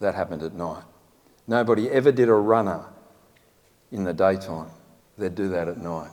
That 0.00 0.14
happened 0.14 0.42
at 0.42 0.54
night. 0.54 0.84
Nobody 1.46 1.90
ever 1.90 2.12
did 2.12 2.28
a 2.28 2.34
runner 2.34 2.84
in 3.92 4.04
the 4.04 4.12
daytime, 4.12 4.70
they'd 5.18 5.34
do 5.34 5.48
that 5.48 5.68
at 5.68 5.78
night. 5.78 6.10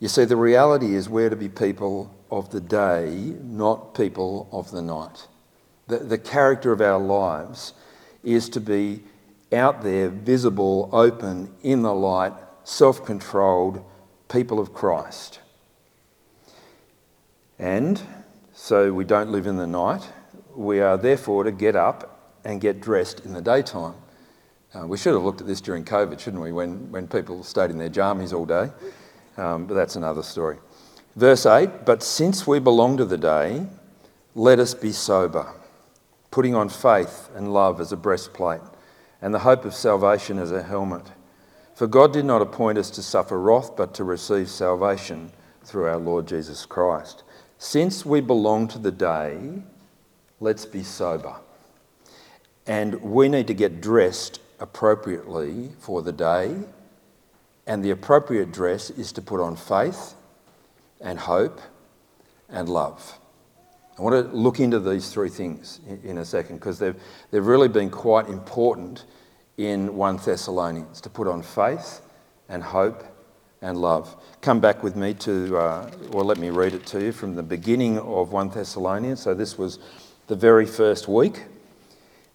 You 0.00 0.08
see, 0.08 0.24
the 0.24 0.36
reality 0.36 0.94
is 0.94 1.08
we're 1.08 1.30
to 1.30 1.36
be 1.36 1.48
people 1.48 2.14
of 2.30 2.50
the 2.50 2.60
day, 2.60 3.34
not 3.42 3.94
people 3.94 4.48
of 4.52 4.70
the 4.70 4.82
night. 4.82 5.26
The, 5.88 5.98
the 5.98 6.18
character 6.18 6.70
of 6.72 6.80
our 6.80 6.98
lives 6.98 7.72
is 8.22 8.48
to 8.50 8.60
be 8.60 9.02
out 9.52 9.82
there, 9.82 10.08
visible, 10.08 10.88
open, 10.92 11.52
in 11.62 11.82
the 11.82 11.94
light, 11.94 12.34
self 12.64 13.04
controlled 13.04 13.84
people 14.28 14.60
of 14.60 14.72
Christ. 14.72 15.40
And 17.58 18.00
so 18.52 18.92
we 18.92 19.04
don't 19.04 19.30
live 19.30 19.46
in 19.46 19.56
the 19.56 19.66
night. 19.66 20.08
We 20.54 20.80
are 20.80 20.96
therefore 20.96 21.44
to 21.44 21.50
get 21.50 21.74
up 21.74 22.38
and 22.44 22.60
get 22.60 22.80
dressed 22.80 23.20
in 23.20 23.32
the 23.32 23.42
daytime. 23.42 23.94
Uh, 24.74 24.86
we 24.86 24.98
should 24.98 25.14
have 25.14 25.22
looked 25.22 25.40
at 25.40 25.46
this 25.46 25.60
during 25.60 25.84
COVID, 25.84 26.20
shouldn't 26.20 26.42
we, 26.42 26.52
when, 26.52 26.92
when 26.92 27.08
people 27.08 27.42
stayed 27.42 27.70
in 27.70 27.78
their 27.78 27.88
jammies 27.88 28.32
all 28.32 28.44
day? 28.44 28.70
Um, 29.38 29.66
but 29.66 29.74
that's 29.74 29.96
another 29.96 30.22
story. 30.22 30.58
Verse 31.16 31.46
8 31.46 31.86
But 31.86 32.02
since 32.02 32.46
we 32.46 32.58
belong 32.58 32.96
to 32.98 33.04
the 33.04 33.16
day, 33.16 33.66
let 34.34 34.58
us 34.58 34.74
be 34.74 34.92
sober, 34.92 35.54
putting 36.30 36.54
on 36.54 36.68
faith 36.68 37.30
and 37.34 37.54
love 37.54 37.80
as 37.80 37.92
a 37.92 37.96
breastplate, 37.96 38.60
and 39.22 39.32
the 39.32 39.40
hope 39.40 39.64
of 39.64 39.74
salvation 39.74 40.38
as 40.38 40.52
a 40.52 40.62
helmet. 40.62 41.12
For 41.74 41.86
God 41.86 42.12
did 42.12 42.24
not 42.24 42.42
appoint 42.42 42.76
us 42.76 42.90
to 42.90 43.02
suffer 43.02 43.38
wrath, 43.38 43.76
but 43.76 43.94
to 43.94 44.04
receive 44.04 44.50
salvation 44.50 45.30
through 45.64 45.86
our 45.86 45.98
Lord 45.98 46.26
Jesus 46.26 46.66
Christ. 46.66 47.22
Since 47.58 48.04
we 48.04 48.20
belong 48.20 48.68
to 48.68 48.78
the 48.78 48.90
day, 48.90 49.62
let's 50.40 50.66
be 50.66 50.82
sober. 50.82 51.36
And 52.66 53.00
we 53.02 53.28
need 53.28 53.46
to 53.46 53.54
get 53.54 53.80
dressed 53.80 54.40
appropriately 54.60 55.70
for 55.78 56.02
the 56.02 56.12
day. 56.12 56.56
And 57.68 57.84
the 57.84 57.90
appropriate 57.90 58.50
dress 58.50 58.88
is 58.88 59.12
to 59.12 59.22
put 59.22 59.40
on 59.40 59.54
faith 59.54 60.14
and 61.02 61.18
hope 61.18 61.60
and 62.48 62.66
love. 62.66 63.18
I 63.98 64.02
want 64.02 64.30
to 64.30 64.34
look 64.34 64.58
into 64.58 64.80
these 64.80 65.10
three 65.10 65.28
things 65.28 65.80
in 66.02 66.18
a 66.18 66.24
second 66.24 66.56
because 66.56 66.78
they've, 66.78 66.96
they've 67.30 67.46
really 67.46 67.68
been 67.68 67.90
quite 67.90 68.28
important 68.28 69.04
in 69.58 69.94
1 69.96 70.16
Thessalonians 70.24 71.00
to 71.02 71.10
put 71.10 71.28
on 71.28 71.42
faith 71.42 72.00
and 72.48 72.62
hope 72.62 73.04
and 73.60 73.76
love. 73.76 74.16
Come 74.40 74.60
back 74.60 74.82
with 74.82 74.96
me 74.96 75.12
to, 75.14 75.58
uh, 75.58 75.90
well, 76.10 76.24
let 76.24 76.38
me 76.38 76.48
read 76.48 76.72
it 76.72 76.86
to 76.86 77.04
you 77.04 77.12
from 77.12 77.34
the 77.34 77.42
beginning 77.42 77.98
of 77.98 78.32
1 78.32 78.48
Thessalonians. 78.48 79.20
So 79.20 79.34
this 79.34 79.58
was 79.58 79.78
the 80.28 80.36
very 80.36 80.64
first 80.64 81.06
week. 81.06 81.44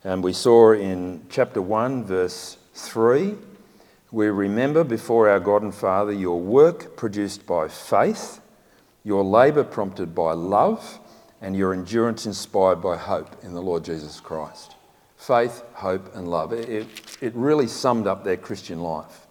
And 0.03 0.23
we 0.23 0.33
saw 0.33 0.73
in 0.73 1.25
chapter 1.29 1.61
1, 1.61 2.03
verse 2.03 2.57
3, 2.73 3.35
we 4.13 4.27
remember 4.27 4.83
before 4.83 5.27
our 5.27 5.39
God 5.39 5.63
and 5.63 5.73
Father 5.73 6.11
your 6.11 6.39
work 6.39 6.95
produced 6.95 7.47
by 7.47 7.67
faith, 7.67 8.41
your 9.03 9.23
labour 9.23 9.63
prompted 9.63 10.13
by 10.13 10.33
love, 10.33 10.99
and 11.41 11.55
your 11.55 11.73
endurance 11.73 12.27
inspired 12.27 12.79
by 12.79 12.95
hope 12.95 13.35
in 13.43 13.53
the 13.53 13.61
Lord 13.61 13.83
Jesus 13.83 14.19
Christ. 14.19 14.75
Faith, 15.17 15.63
hope, 15.73 16.13
and 16.15 16.27
love. 16.27 16.53
It, 16.53 16.87
it 17.21 17.33
really 17.33 17.65
summed 17.65 18.05
up 18.05 18.23
their 18.23 18.37
Christian 18.37 18.81
life 18.81 19.25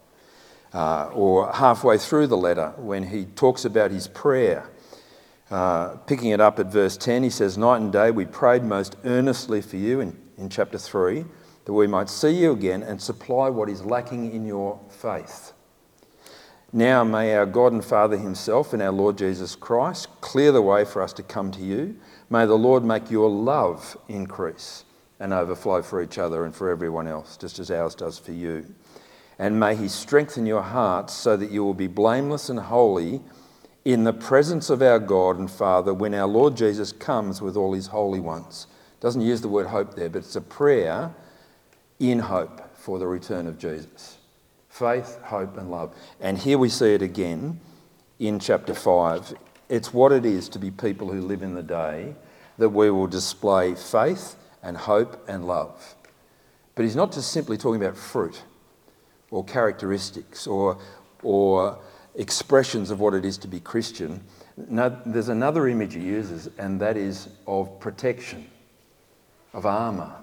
uh, 0.74 1.10
or 1.14 1.52
halfway 1.52 1.96
through 1.96 2.26
the 2.26 2.36
letter 2.36 2.74
when 2.76 3.04
he 3.04 3.26
talks 3.26 3.64
about 3.64 3.92
his 3.92 4.08
prayer. 4.08 4.68
Uh, 5.48 5.90
picking 6.08 6.30
it 6.30 6.40
up 6.40 6.58
at 6.58 6.66
verse 6.66 6.96
10, 6.96 7.22
he 7.22 7.30
says, 7.30 7.56
Night 7.56 7.80
and 7.80 7.92
day 7.92 8.10
we 8.10 8.24
prayed 8.24 8.64
most 8.64 8.96
earnestly 9.04 9.62
for 9.62 9.76
you 9.76 10.00
in, 10.00 10.18
in 10.36 10.48
chapter 10.48 10.76
3, 10.76 11.24
that 11.64 11.72
we 11.72 11.86
might 11.86 12.08
see 12.08 12.30
you 12.30 12.52
again 12.52 12.82
and 12.82 13.00
supply 13.00 13.48
what 13.48 13.68
is 13.68 13.84
lacking 13.84 14.32
in 14.32 14.46
your 14.46 14.80
faith. 14.88 15.52
Now 16.72 17.04
may 17.04 17.34
our 17.34 17.46
God 17.46 17.72
and 17.72 17.84
Father 17.84 18.16
Himself 18.16 18.72
and 18.72 18.82
our 18.82 18.92
Lord 18.92 19.18
Jesus 19.18 19.54
Christ 19.54 20.08
clear 20.20 20.52
the 20.52 20.62
way 20.62 20.84
for 20.84 21.02
us 21.02 21.12
to 21.14 21.22
come 21.22 21.50
to 21.52 21.60
you. 21.60 21.96
May 22.30 22.46
the 22.46 22.54
Lord 22.54 22.84
make 22.84 23.10
your 23.10 23.28
love 23.28 23.96
increase 24.08 24.84
and 25.20 25.32
overflow 25.32 25.82
for 25.82 26.02
each 26.02 26.18
other 26.18 26.44
and 26.44 26.54
for 26.54 26.70
everyone 26.70 27.06
else, 27.06 27.36
just 27.36 27.58
as 27.58 27.70
ours 27.70 27.94
does 27.94 28.18
for 28.18 28.32
you 28.32 28.74
and 29.42 29.58
may 29.58 29.74
He 29.74 29.88
strengthen 29.88 30.46
your 30.46 30.62
hearts 30.62 31.12
so 31.12 31.36
that 31.36 31.50
you 31.50 31.64
will 31.64 31.74
be 31.74 31.88
blameless 31.88 32.48
and 32.48 32.60
holy 32.60 33.20
in 33.84 34.04
the 34.04 34.12
presence 34.12 34.70
of 34.70 34.80
our 34.82 35.00
God 35.00 35.36
and 35.36 35.50
Father 35.50 35.92
when 35.92 36.14
our 36.14 36.28
Lord 36.28 36.56
Jesus 36.56 36.92
comes 36.92 37.42
with 37.42 37.56
all 37.56 37.72
His 37.72 37.88
holy 37.88 38.20
ones. 38.20 38.68
Doesn't 39.00 39.20
use 39.20 39.40
the 39.40 39.48
word 39.48 39.66
hope 39.66 39.94
there, 39.94 40.08
but 40.08 40.20
it's 40.20 40.36
a 40.36 40.40
prayer 40.40 41.12
in 42.10 42.18
hope 42.18 42.76
for 42.76 42.98
the 42.98 43.06
return 43.06 43.46
of 43.46 43.58
Jesus. 43.58 44.18
Faith, 44.68 45.18
hope, 45.22 45.56
and 45.56 45.70
love. 45.70 45.94
And 46.20 46.36
here 46.36 46.58
we 46.58 46.68
see 46.68 46.94
it 46.94 47.02
again 47.02 47.60
in 48.18 48.40
chapter 48.40 48.74
5. 48.74 49.34
It's 49.68 49.94
what 49.94 50.10
it 50.10 50.26
is 50.26 50.48
to 50.50 50.58
be 50.58 50.70
people 50.70 51.12
who 51.12 51.20
live 51.20 51.42
in 51.42 51.54
the 51.54 51.62
day 51.62 52.14
that 52.58 52.70
we 52.70 52.90
will 52.90 53.06
display 53.06 53.74
faith 53.74 54.34
and 54.62 54.76
hope 54.76 55.28
and 55.28 55.46
love. 55.46 55.94
But 56.74 56.84
he's 56.84 56.96
not 56.96 57.12
just 57.12 57.30
simply 57.30 57.56
talking 57.56 57.82
about 57.82 57.96
fruit 57.96 58.42
or 59.30 59.44
characteristics 59.44 60.46
or, 60.46 60.78
or 61.22 61.78
expressions 62.16 62.90
of 62.90 62.98
what 62.98 63.14
it 63.14 63.24
is 63.24 63.38
to 63.38 63.48
be 63.48 63.60
Christian. 63.60 64.22
No, 64.56 64.96
there's 65.06 65.28
another 65.28 65.68
image 65.68 65.94
he 65.94 66.00
uses, 66.00 66.50
and 66.58 66.80
that 66.80 66.96
is 66.96 67.28
of 67.46 67.78
protection, 67.78 68.50
of 69.52 69.66
armour. 69.66 70.21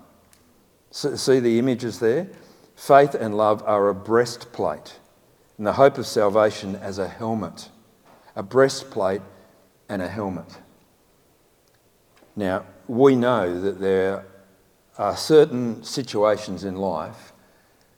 See 0.92 1.40
the 1.40 1.60
images 1.60 2.00
there? 2.00 2.28
Faith 2.76 3.14
and 3.14 3.36
love 3.36 3.62
are 3.66 3.90
a 3.90 3.94
breastplate, 3.94 4.98
and 5.58 5.68
the 5.68 5.74
hope 5.74 5.98
of 5.98 6.08
salvation 6.08 6.76
as 6.76 6.98
a 6.98 7.08
helmet. 7.08 7.70
A 8.36 8.44
breastplate 8.44 9.22
and 9.90 10.02
a 10.02 10.08
helmet. 10.08 10.58
Now, 12.36 12.66
we 12.88 13.16
know 13.16 13.60
that 13.60 13.80
there 13.80 14.26
are 14.98 15.18
certain 15.18 15.84
situations 15.84 16.64
in 16.64 16.76
life 16.76 17.34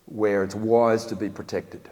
where 0.06 0.44
it's 0.44 0.56
wise 0.56 1.06
to 1.06 1.16
be 1.16 1.30
protected. 1.30 1.90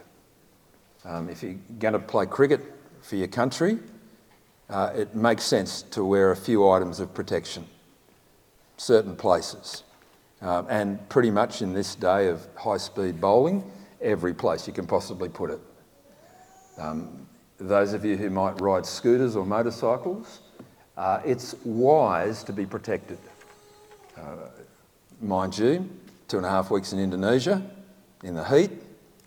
Um, 1.06 1.30
if 1.30 1.44
you're 1.44 1.56
going 1.80 1.94
to 1.94 2.00
play 2.00 2.26
cricket 2.26 2.62
for 3.02 3.16
your 3.16 3.28
country, 3.28 3.80
uh, 4.70 4.92
it 4.96 5.16
makes 5.16 5.44
sense 5.44 5.82
to 5.84 6.04
wear 6.04 6.32
a 6.32 6.36
few 6.36 6.68
items 6.70 7.00
of 7.00 7.14
protection, 7.14 7.66
certain 8.78 9.16
places. 9.16 9.84
Um, 10.42 10.68
and 10.70 11.10
pretty 11.10 11.32
much 11.32 11.62
in 11.62 11.74
this 11.74 11.96
day 11.96 12.28
of 12.28 12.48
high 12.56 12.78
speed 12.78 13.20
bowling, 13.20 13.70
every 14.02 14.34
place 14.34 14.68
you 14.68 14.74
can 14.74 14.88
possibly 14.88 15.28
put 15.28 15.50
it. 15.50 15.60
Um, 16.78 17.28
those 17.58 17.92
of 17.92 18.06
you 18.06 18.16
who 18.16 18.30
might 18.30 18.62
ride 18.62 18.86
scooters 18.86 19.36
or 19.36 19.46
motorcycles, 19.46 20.40
uh, 20.96 21.20
it's 21.26 21.56
wise 21.66 22.44
to 22.46 22.54
be 22.54 22.66
protected. 22.66 23.18
Uh, 24.18 24.48
mind 25.22 25.58
you, 25.58 25.90
two 26.30 26.38
and 26.38 26.46
a 26.46 26.50
half 26.50 26.72
weeks 26.72 26.94
in 26.94 27.00
Indonesia, 27.00 27.62
in 28.24 28.34
the 28.34 28.44
heat, 28.46 28.72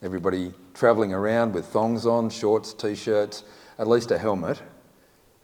everybody 0.03 0.55
travelling 0.73 1.13
around 1.13 1.53
with 1.53 1.67
thongs 1.67 2.07
on, 2.07 2.31
shorts, 2.31 2.73
t 2.73 2.95
shirts, 2.95 3.45
at 3.79 3.87
least 3.87 4.11
a 4.11 4.19
helmet, 4.19 4.63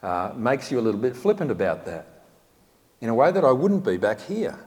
uh, 0.02 0.32
makes 0.34 0.70
you 0.70 0.78
a 0.78 0.82
little 0.82 1.00
bit 1.00 1.14
flippant 1.14 1.50
about 1.50 1.84
that. 1.84 2.06
In 3.00 3.10
a 3.10 3.14
way 3.14 3.30
that 3.30 3.44
I 3.44 3.52
wouldn't 3.52 3.84
be 3.84 3.96
back 3.98 4.20
here. 4.20 4.58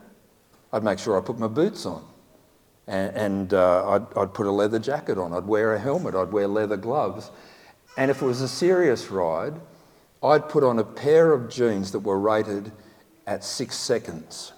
I'd 0.73 0.84
make 0.84 0.99
sure 0.99 1.17
I 1.17 1.21
put 1.21 1.38
my 1.38 1.47
boots 1.47 1.86
on. 1.86 2.05
And, 2.88 3.15
and 3.15 3.53
uh, 3.53 3.89
I'd, 3.89 4.17
I'd 4.17 4.34
put 4.34 4.47
a 4.47 4.51
leather 4.51 4.79
jacket 4.79 5.17
on. 5.17 5.34
I'd 5.34 5.45
wear 5.45 5.73
a 5.73 5.79
helmet. 5.79 6.15
I'd 6.15 6.31
wear 6.31 6.47
leather 6.47 6.77
gloves. 6.77 7.31
And 7.97 8.10
if 8.10 8.21
it 8.21 8.25
was 8.25 8.41
a 8.41 8.47
serious 8.47 9.12
ride, 9.12 9.53
I'd 10.23 10.47
put 10.49 10.63
on 10.63 10.79
a 10.79 10.84
pair 10.84 11.34
of 11.34 11.49
jeans 11.49 11.91
that 11.91 11.99
were 11.99 12.19
rated 12.19 12.71
at 13.27 13.43
six 13.43 13.75
seconds. 13.75 14.53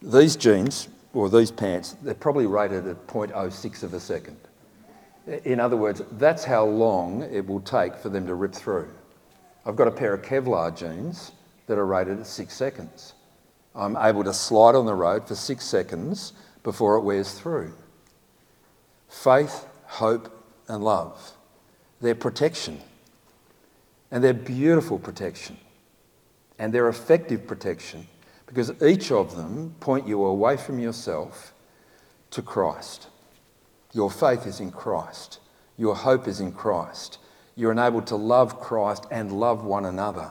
These 0.00 0.36
jeans 0.36 0.88
or 1.14 1.28
these 1.28 1.50
pants, 1.50 1.96
they're 2.02 2.14
probably 2.14 2.46
rated 2.46 2.86
at 2.86 3.06
0.06 3.06 3.82
of 3.82 3.94
a 3.94 4.00
second. 4.00 4.38
In 5.44 5.60
other 5.60 5.76
words, 5.76 6.02
that's 6.12 6.44
how 6.44 6.64
long 6.64 7.22
it 7.22 7.46
will 7.46 7.60
take 7.60 7.94
for 7.94 8.08
them 8.08 8.26
to 8.26 8.34
rip 8.34 8.52
through. 8.52 8.88
I've 9.64 9.76
got 9.76 9.86
a 9.86 9.92
pair 9.92 10.14
of 10.14 10.22
Kevlar 10.22 10.76
jeans 10.76 11.32
that 11.66 11.78
are 11.78 11.86
rated 11.86 12.18
at 12.18 12.26
six 12.26 12.54
seconds. 12.54 13.14
I'm 13.74 13.96
able 13.96 14.24
to 14.24 14.34
slide 14.34 14.74
on 14.74 14.86
the 14.86 14.94
road 14.94 15.26
for 15.26 15.34
six 15.34 15.64
seconds 15.64 16.32
before 16.62 16.96
it 16.96 17.00
wears 17.02 17.32
through. 17.32 17.72
Faith, 19.08 19.66
hope, 19.86 20.30
and 20.68 20.84
love. 20.84 21.32
They're 22.00 22.14
protection. 22.14 22.80
And 24.10 24.22
they're 24.22 24.34
beautiful 24.34 24.98
protection. 24.98 25.56
And 26.58 26.72
they're 26.72 26.88
effective 26.88 27.46
protection 27.46 28.06
because 28.46 28.70
each 28.82 29.10
of 29.10 29.36
them 29.36 29.74
point 29.80 30.06
you 30.06 30.24
away 30.24 30.56
from 30.58 30.78
yourself 30.78 31.54
to 32.30 32.42
Christ. 32.42 33.08
Your 33.92 34.10
faith 34.10 34.46
is 34.46 34.60
in 34.60 34.70
Christ. 34.70 35.38
Your 35.78 35.94
hope 35.94 36.28
is 36.28 36.40
in 36.40 36.52
Christ. 36.52 37.18
You're 37.56 37.72
enabled 37.72 38.06
to 38.08 38.16
love 38.16 38.60
Christ 38.60 39.06
and 39.10 39.32
love 39.32 39.64
one 39.64 39.86
another. 39.86 40.30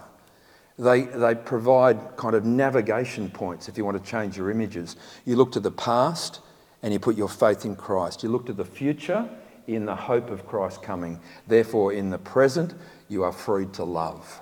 They, 0.82 1.04
they 1.04 1.36
provide 1.36 2.18
kind 2.18 2.34
of 2.34 2.44
navigation 2.44 3.30
points 3.30 3.70
if 3.70 3.78
you 3.78 3.86
want 3.86 4.04
to 4.04 4.10
change 4.12 4.36
your 4.36 4.50
images. 4.50 4.96
You 5.26 5.36
look 5.36 5.52
to 5.52 5.60
the 5.60 5.70
past 5.70 6.40
and 6.82 6.92
you 6.92 6.98
put 6.98 7.16
your 7.16 7.30
faith 7.30 7.66
in 7.66 7.76
Christ. 7.76 8.24
You 8.24 8.30
look 8.30 8.48
to 8.48 8.54
the 8.54 8.66
future 8.66 9.30
in 9.68 9.86
the 9.86 9.96
hope 9.96 10.32
of 10.32 10.48
Christ 10.48 10.82
coming. 10.82 11.20
Therefore, 11.46 11.94
in 11.94 12.10
the 12.10 12.18
present, 12.18 12.74
you 13.10 13.24
are 13.24 13.32
free 13.32 13.68
to 13.74 13.84
love. 13.84 14.42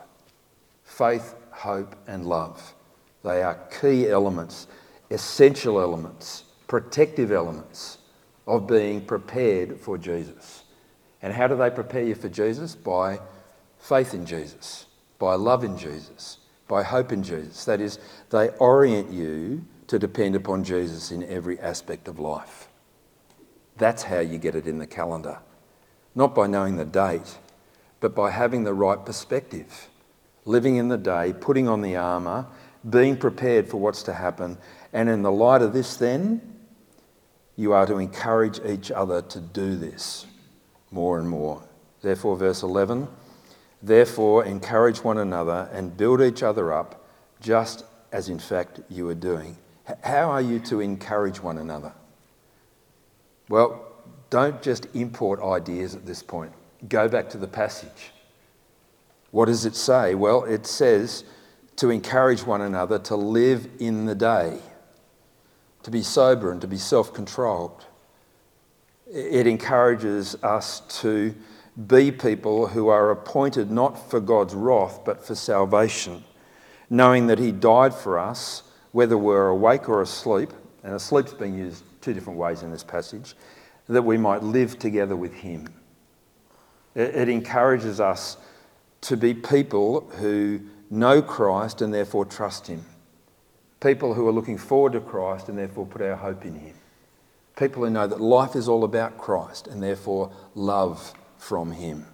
Faith, 0.86 1.36
hope, 1.52 1.94
and 2.08 2.26
love. 2.26 2.74
They 3.22 3.44
are 3.44 3.56
key 3.82 4.08
elements, 4.08 4.68
essential 5.12 5.82
elements, 5.82 6.46
protective 6.70 7.34
elements 7.34 7.98
of 8.48 8.66
being 8.66 9.06
prepared 9.06 9.78
for 9.78 9.98
Jesus. 9.98 10.64
And 11.22 11.34
how 11.34 11.48
do 11.48 11.58
they 11.58 11.70
prepare 11.70 12.04
you 12.04 12.16
for 12.16 12.30
Jesus? 12.30 12.76
By 12.76 13.20
faith 13.78 14.14
in 14.14 14.26
Jesus, 14.26 14.86
by 15.20 15.36
love 15.36 15.64
in 15.64 15.78
Jesus, 15.78 16.38
by 16.68 16.82
hope 16.82 17.12
in 17.12 17.22
Jesus. 17.22 17.66
That 17.66 17.82
is, 17.82 18.00
they 18.30 18.50
orient 18.60 19.12
you 19.12 19.66
to 19.88 20.00
depend 20.00 20.36
upon 20.36 20.64
Jesus 20.64 21.12
in 21.12 21.24
every 21.24 21.60
aspect 21.60 22.08
of 22.08 22.20
life. 22.20 22.70
That's 23.78 24.04
how 24.04 24.20
you 24.20 24.38
get 24.38 24.56
it 24.56 24.68
in 24.68 24.80
the 24.80 24.88
calendar. 24.88 25.40
Not 26.16 26.34
by 26.34 26.48
knowing 26.48 26.78
the 26.78 26.86
date, 26.86 27.38
but 28.00 28.16
by 28.16 28.32
having 28.32 28.64
the 28.64 28.74
right 28.74 29.04
perspective. 29.06 29.90
Living 30.46 30.78
in 30.78 30.88
the 30.88 30.98
day, 30.98 31.34
putting 31.40 31.68
on 31.68 31.82
the 31.82 31.96
armour, 31.96 32.48
being 32.90 33.18
prepared 33.18 33.68
for 33.68 33.78
what's 33.78 34.04
to 34.04 34.14
happen. 34.14 34.58
And 34.94 35.10
in 35.10 35.22
the 35.22 35.32
light 35.32 35.62
of 35.62 35.74
this, 35.74 35.98
then, 35.98 36.42
you 37.56 37.74
are 37.74 37.86
to 37.86 37.98
encourage 37.98 38.60
each 38.66 38.90
other 38.90 39.22
to 39.22 39.42
do 39.42 39.76
this 39.76 40.26
more 40.92 41.20
and 41.20 41.28
more. 41.28 41.62
Therefore, 42.02 42.38
verse 42.38 42.64
11, 42.64 43.08
therefore, 43.82 44.46
encourage 44.46 45.04
one 45.04 45.18
another 45.18 45.70
and 45.72 45.96
build 45.96 46.22
each 46.22 46.44
other 46.44 46.74
up, 46.74 47.06
just 47.42 47.86
as 48.12 48.30
in 48.30 48.40
fact 48.40 48.82
you 48.90 49.08
are 49.10 49.16
doing. 49.16 49.58
How 50.04 50.30
are 50.30 50.42
you 50.42 50.60
to 50.62 50.82
encourage 50.82 51.42
one 51.42 51.58
another? 51.58 51.94
Well, 53.50 53.86
don't 54.30 54.62
just 54.62 54.88
import 54.94 55.42
ideas 55.42 55.96
at 55.96 56.06
this 56.06 56.22
point. 56.22 56.52
Go 56.88 57.08
back 57.08 57.30
to 57.32 57.38
the 57.38 57.48
passage. 57.48 58.12
What 59.32 59.46
does 59.46 59.66
it 59.66 59.76
say? 59.76 60.16
Well, 60.16 60.44
it 60.44 60.66
says 60.66 61.24
to 61.78 61.90
encourage 61.90 62.44
one 62.44 62.62
another 62.62 63.00
to 63.00 63.16
live 63.16 63.68
in 63.80 64.06
the 64.06 64.16
day, 64.16 64.60
to 65.84 65.92
be 65.92 66.02
sober 66.02 66.52
and 66.52 66.62
to 66.62 66.68
be 66.68 66.78
self 66.78 67.14
controlled. 67.14 67.86
It 69.12 69.48
encourages 69.48 70.36
us 70.44 70.82
to 71.02 71.34
be 71.88 72.12
people 72.12 72.68
who 72.68 72.88
are 72.90 73.12
appointed 73.12 73.72
not 73.72 74.10
for 74.10 74.20
God's 74.20 74.54
wrath 74.54 75.02
but 75.06 75.24
for 75.24 75.36
salvation, 75.36 76.24
knowing 76.90 77.28
that 77.28 77.40
He 77.40 77.52
died 77.52 77.94
for 77.94 78.20
us, 78.20 78.64
whether 78.92 79.18
we're 79.18 79.48
awake 79.48 79.88
or 79.88 80.02
asleep, 80.02 80.52
and 80.84 80.94
asleep's 80.94 81.34
being 81.34 81.58
used 81.58 81.84
two 82.02 82.14
different 82.14 82.40
ways 82.40 82.64
in 82.64 82.72
this 82.72 82.84
passage, 82.84 83.36
that 83.88 84.02
we 84.02 84.18
might 84.18 84.44
live 84.44 84.78
together 84.78 85.16
with 85.16 85.34
Him. 85.34 85.68
It 86.96 87.30
encourages 87.30 88.00
us 88.00 88.38
to 89.02 89.16
be 89.16 89.34
people 89.34 90.02
who 90.18 90.62
know 90.90 91.22
Christ 91.22 91.82
and 91.82 91.94
therefore 91.94 92.26
trust 92.26 92.68
Him. 92.68 92.84
People 93.80 94.14
who 94.14 94.28
are 94.28 94.34
looking 94.34 94.58
forward 94.58 94.94
to 94.94 95.00
Christ 95.00 95.48
and 95.48 95.58
therefore 95.58 95.86
put 95.86 96.02
our 96.02 96.16
hope 96.16 96.44
in 96.44 96.56
Him. 96.56 96.76
People 97.56 97.84
who 97.84 97.90
know 97.90 98.08
that 98.08 98.20
life 98.20 98.56
is 98.56 98.68
all 98.68 98.84
about 98.84 99.18
Christ 99.18 99.68
and 99.68 99.82
therefore 99.82 100.32
love 100.56 101.14
from 101.40 101.72
Him. 101.72 102.06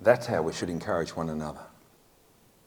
That's 0.00 0.26
how 0.26 0.42
we 0.42 0.52
should 0.52 0.70
encourage 0.70 1.14
one 1.14 1.28
another. 1.28 1.60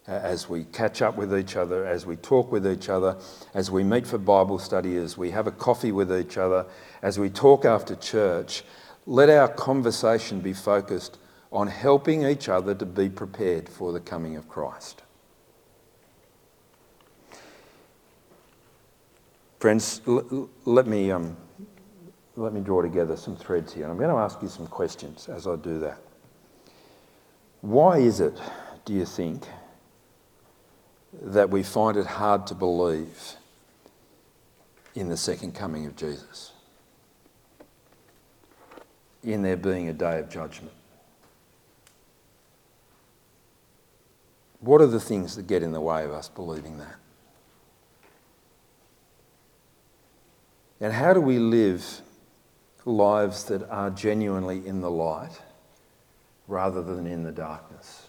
As 0.05 0.49
we 0.49 0.65
catch 0.65 1.01
up 1.01 1.15
with 1.15 1.35
each 1.35 1.55
other, 1.55 1.87
as 1.87 2.05
we 2.05 2.17
talk 2.17 2.51
with 2.51 2.67
each 2.67 2.89
other, 2.89 3.17
as 3.53 3.71
we 3.71 3.83
meet 3.83 4.05
for 4.05 4.17
Bible 4.17 4.59
study, 4.59 4.97
as 4.97 5.17
we 5.17 5.31
have 5.31 5.47
a 5.47 5.51
coffee 5.51 5.91
with 5.91 6.11
each 6.13 6.37
other, 6.37 6.65
as 7.01 7.17
we 7.17 7.29
talk 7.29 7.65
after 7.65 7.95
church, 7.95 8.63
let 9.05 9.29
our 9.29 9.47
conversation 9.47 10.41
be 10.41 10.53
focused 10.53 11.17
on 11.51 11.67
helping 11.67 12.25
each 12.25 12.49
other 12.49 12.73
to 12.75 12.85
be 12.85 13.09
prepared 13.09 13.69
for 13.69 13.93
the 13.93 13.99
coming 13.99 14.35
of 14.35 14.49
Christ. 14.49 15.03
Friends, 19.59 20.01
l- 20.07 20.49
let, 20.65 20.87
me, 20.87 21.11
um, 21.11 21.37
let 22.35 22.53
me 22.53 22.61
draw 22.61 22.81
together 22.81 23.17
some 23.17 23.35
threads 23.35 23.73
here. 23.73 23.83
And 23.83 23.91
I'm 23.91 23.97
going 23.97 24.09
to 24.09 24.15
ask 24.15 24.41
you 24.41 24.47
some 24.47 24.67
questions 24.67 25.27
as 25.27 25.47
I 25.47 25.55
do 25.57 25.79
that. 25.79 25.99
Why 27.61 27.97
is 27.97 28.19
it, 28.19 28.39
do 28.85 28.93
you 28.93 29.05
think, 29.05 29.43
that 31.21 31.49
we 31.49 31.61
find 31.61 31.97
it 31.97 32.05
hard 32.05 32.47
to 32.47 32.55
believe 32.55 33.33
in 34.95 35.09
the 35.09 35.17
second 35.17 35.53
coming 35.53 35.85
of 35.85 35.95
Jesus? 35.95 36.53
In 39.23 39.43
there 39.43 39.57
being 39.57 39.89
a 39.89 39.93
day 39.93 40.19
of 40.19 40.29
judgment? 40.29 40.73
What 44.61 44.79
are 44.79 44.87
the 44.87 44.99
things 44.99 45.35
that 45.35 45.47
get 45.47 45.63
in 45.63 45.71
the 45.71 45.81
way 45.81 46.05
of 46.05 46.11
us 46.11 46.29
believing 46.29 46.77
that? 46.77 46.95
And 50.79 50.93
how 50.93 51.13
do 51.13 51.21
we 51.21 51.37
live 51.37 52.01
lives 52.85 53.45
that 53.45 53.69
are 53.69 53.89
genuinely 53.89 54.65
in 54.65 54.81
the 54.81 54.89
light 54.89 55.41
rather 56.47 56.81
than 56.81 57.07
in 57.07 57.23
the 57.23 57.31
darkness? 57.31 58.07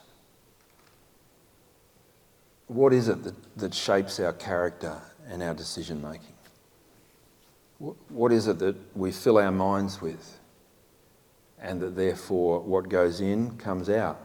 What 2.66 2.92
is 2.92 3.08
it 3.08 3.22
that, 3.24 3.34
that 3.58 3.74
shapes 3.74 4.18
our 4.18 4.32
character 4.32 5.00
and 5.28 5.42
our 5.42 5.54
decision 5.54 6.00
making? 6.00 6.34
What 8.08 8.32
is 8.32 8.46
it 8.46 8.58
that 8.60 8.76
we 8.96 9.10
fill 9.12 9.38
our 9.38 9.50
minds 9.50 10.00
with 10.00 10.38
and 11.60 11.80
that 11.80 11.96
therefore 11.96 12.60
what 12.60 12.88
goes 12.88 13.20
in 13.20 13.56
comes 13.58 13.88
out? 13.88 14.20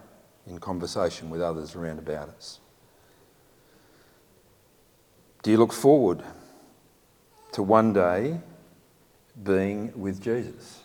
in 0.48 0.60
conversation 0.60 1.30
with 1.30 1.42
others 1.42 1.76
around 1.76 2.00
about 2.00 2.30
us? 2.30 2.60
Do 5.44 5.52
you 5.52 5.58
look 5.58 5.74
forward 5.74 6.24
to 7.52 7.64
one 7.64 7.94
day 7.94 8.40
being 9.43 9.91
with 10.00 10.21
Jesus? 10.21 10.82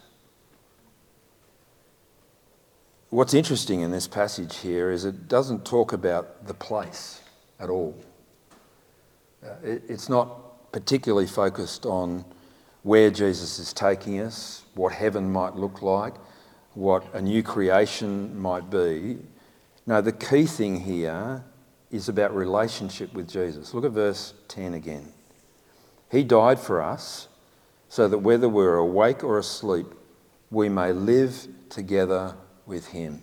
What's 3.10 3.34
interesting 3.34 3.80
in 3.80 3.90
this 3.90 4.08
passage 4.08 4.56
here 4.56 4.90
is 4.90 5.04
it 5.04 5.28
doesn't 5.28 5.66
talk 5.66 5.92
about 5.92 6.46
the 6.46 6.54
place 6.54 7.20
at 7.60 7.68
all. 7.68 7.94
Uh, 9.44 9.54
it's 9.62 10.08
not 10.08 10.72
particularly 10.72 11.26
focused 11.26 11.84
on 11.84 12.24
where 12.82 13.10
Jesus 13.10 13.58
is 13.58 13.72
taking 13.72 14.20
us, 14.20 14.64
what 14.74 14.92
heaven 14.92 15.30
might 15.30 15.54
look 15.56 15.82
like, 15.82 16.14
what 16.74 17.04
a 17.14 17.20
new 17.20 17.42
creation 17.42 18.40
might 18.40 18.70
be. 18.70 19.18
No, 19.86 20.00
the 20.00 20.12
key 20.12 20.46
thing 20.46 20.80
here 20.80 21.44
is 21.90 22.08
about 22.08 22.34
relationship 22.34 23.12
with 23.12 23.28
Jesus. 23.28 23.74
Look 23.74 23.84
at 23.84 23.92
verse 23.92 24.32
10 24.48 24.74
again. 24.74 25.12
He 26.10 26.24
died 26.24 26.58
for 26.58 26.80
us 26.80 27.28
so 27.92 28.08
that 28.08 28.16
whether 28.16 28.48
we're 28.48 28.76
awake 28.76 29.22
or 29.22 29.38
asleep, 29.38 29.84
we 30.50 30.66
may 30.66 30.92
live 30.92 31.46
together 31.68 32.34
with 32.64 32.86
him. 32.86 33.20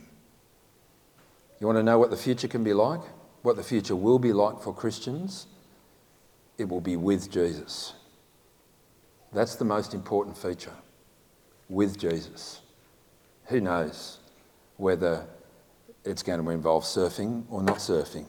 You 1.60 1.66
want 1.66 1.80
to 1.80 1.84
know 1.84 1.98
what 1.98 2.12
the 2.12 2.18
future 2.18 2.48
can 2.48 2.64
be 2.64 2.74
like? 2.74 3.00
What 3.42 3.56
the 3.56 3.64
future 3.64 3.96
will 3.96 4.20
be 4.20 4.32
like 4.32 4.62
for 4.62 4.72
Christians? 4.72 5.48
It 6.60 6.70
will 6.70 6.82
be 6.82 6.98
with 6.98 7.32
Jesus. 7.32 7.96
That's 9.34 9.56
the 9.56 9.66
most 9.66 9.96
important 9.96 10.38
feature. 10.38 10.76
With 11.68 11.98
Jesus. 11.98 12.62
Who 13.46 13.62
knows 13.62 14.20
whether 14.78 15.26
it's 16.06 16.22
going 16.22 16.46
to 16.46 16.50
involve 16.52 16.84
surfing 16.84 17.44
or 17.50 17.64
not 17.64 17.78
surfing, 17.78 18.28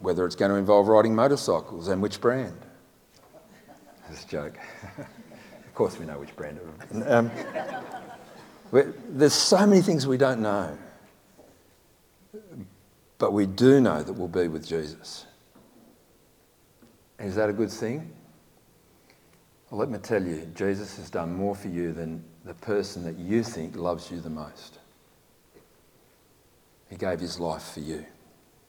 whether 0.00 0.24
it's 0.24 0.36
going 0.36 0.52
to 0.52 0.58
involve 0.58 0.86
riding 0.86 1.16
motorcycles 1.16 1.88
and 1.88 2.00
which 2.00 2.20
brand. 2.20 2.65
That's 4.08 4.24
a 4.24 4.28
joke. 4.28 4.58
of 4.98 5.74
course, 5.74 5.98
we 5.98 6.06
know 6.06 6.18
which 6.18 6.34
brand. 6.36 6.60
Of. 6.92 7.08
Um, 7.10 7.30
there's 9.08 9.34
so 9.34 9.66
many 9.66 9.82
things 9.82 10.06
we 10.06 10.16
don't 10.16 10.40
know, 10.40 10.76
but 13.18 13.32
we 13.32 13.46
do 13.46 13.80
know 13.80 14.02
that 14.02 14.12
we'll 14.12 14.28
be 14.28 14.48
with 14.48 14.66
Jesus. 14.66 15.26
Is 17.18 17.34
that 17.36 17.48
a 17.48 17.52
good 17.52 17.70
thing? 17.70 18.12
Well, 19.70 19.80
let 19.80 19.90
me 19.90 19.98
tell 19.98 20.22
you, 20.22 20.48
Jesus 20.54 20.96
has 20.98 21.10
done 21.10 21.34
more 21.34 21.54
for 21.54 21.68
you 21.68 21.92
than 21.92 22.22
the 22.44 22.54
person 22.54 23.02
that 23.04 23.18
you 23.18 23.42
think 23.42 23.74
loves 23.76 24.10
you 24.10 24.20
the 24.20 24.30
most. 24.30 24.78
He 26.88 26.96
gave 26.96 27.18
his 27.18 27.40
life 27.40 27.72
for 27.72 27.80
you 27.80 28.06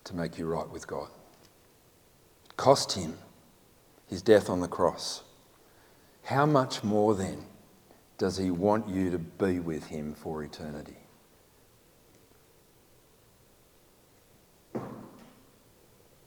to 0.06 0.16
make 0.16 0.40
you 0.40 0.48
right 0.48 0.68
with 0.68 0.88
God. 0.88 1.10
Cost 2.56 2.94
him 2.94 3.16
his 4.08 4.22
death 4.22 4.50
on 4.50 4.62
the 4.62 4.68
cross. 4.68 5.24
How 6.28 6.46
much 6.46 6.84
more 6.84 7.16
then 7.16 7.46
does 8.18 8.36
he 8.36 8.52
want 8.52 8.90
you 8.90 9.10
to 9.12 9.18
be 9.18 9.62
with 9.62 9.86
him 9.86 10.14
for 10.14 10.44
eternity? 10.44 10.98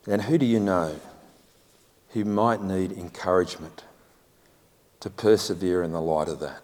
And 0.07 0.23
who 0.23 0.39
do 0.39 0.45
you 0.47 0.59
know 0.59 0.99
who 2.09 2.25
might 2.25 2.63
need 2.63 2.91
encouragement 2.93 3.83
to 5.01 5.11
persevere 5.11 5.83
in 5.83 5.91
the 5.91 6.01
light 6.01 6.29
of 6.29 6.39
that? 6.39 6.63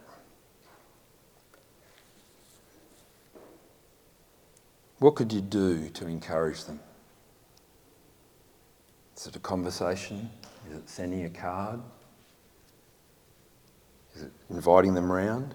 What 4.97 5.13
could 5.13 5.31
you 5.31 5.41
do 5.41 5.89
to 5.89 6.07
encourage 6.07 6.63
them? 6.63 6.79
Is 9.15 9.27
it 9.27 9.35
a 9.35 9.39
conversation? 9.39 10.31
Is 10.71 10.77
it 10.77 10.89
sending 10.89 11.23
a 11.23 11.29
card? 11.29 11.81
Is 14.17 14.23
it 14.23 14.31
inviting 14.49 14.95
them 14.95 15.11
round? 15.11 15.53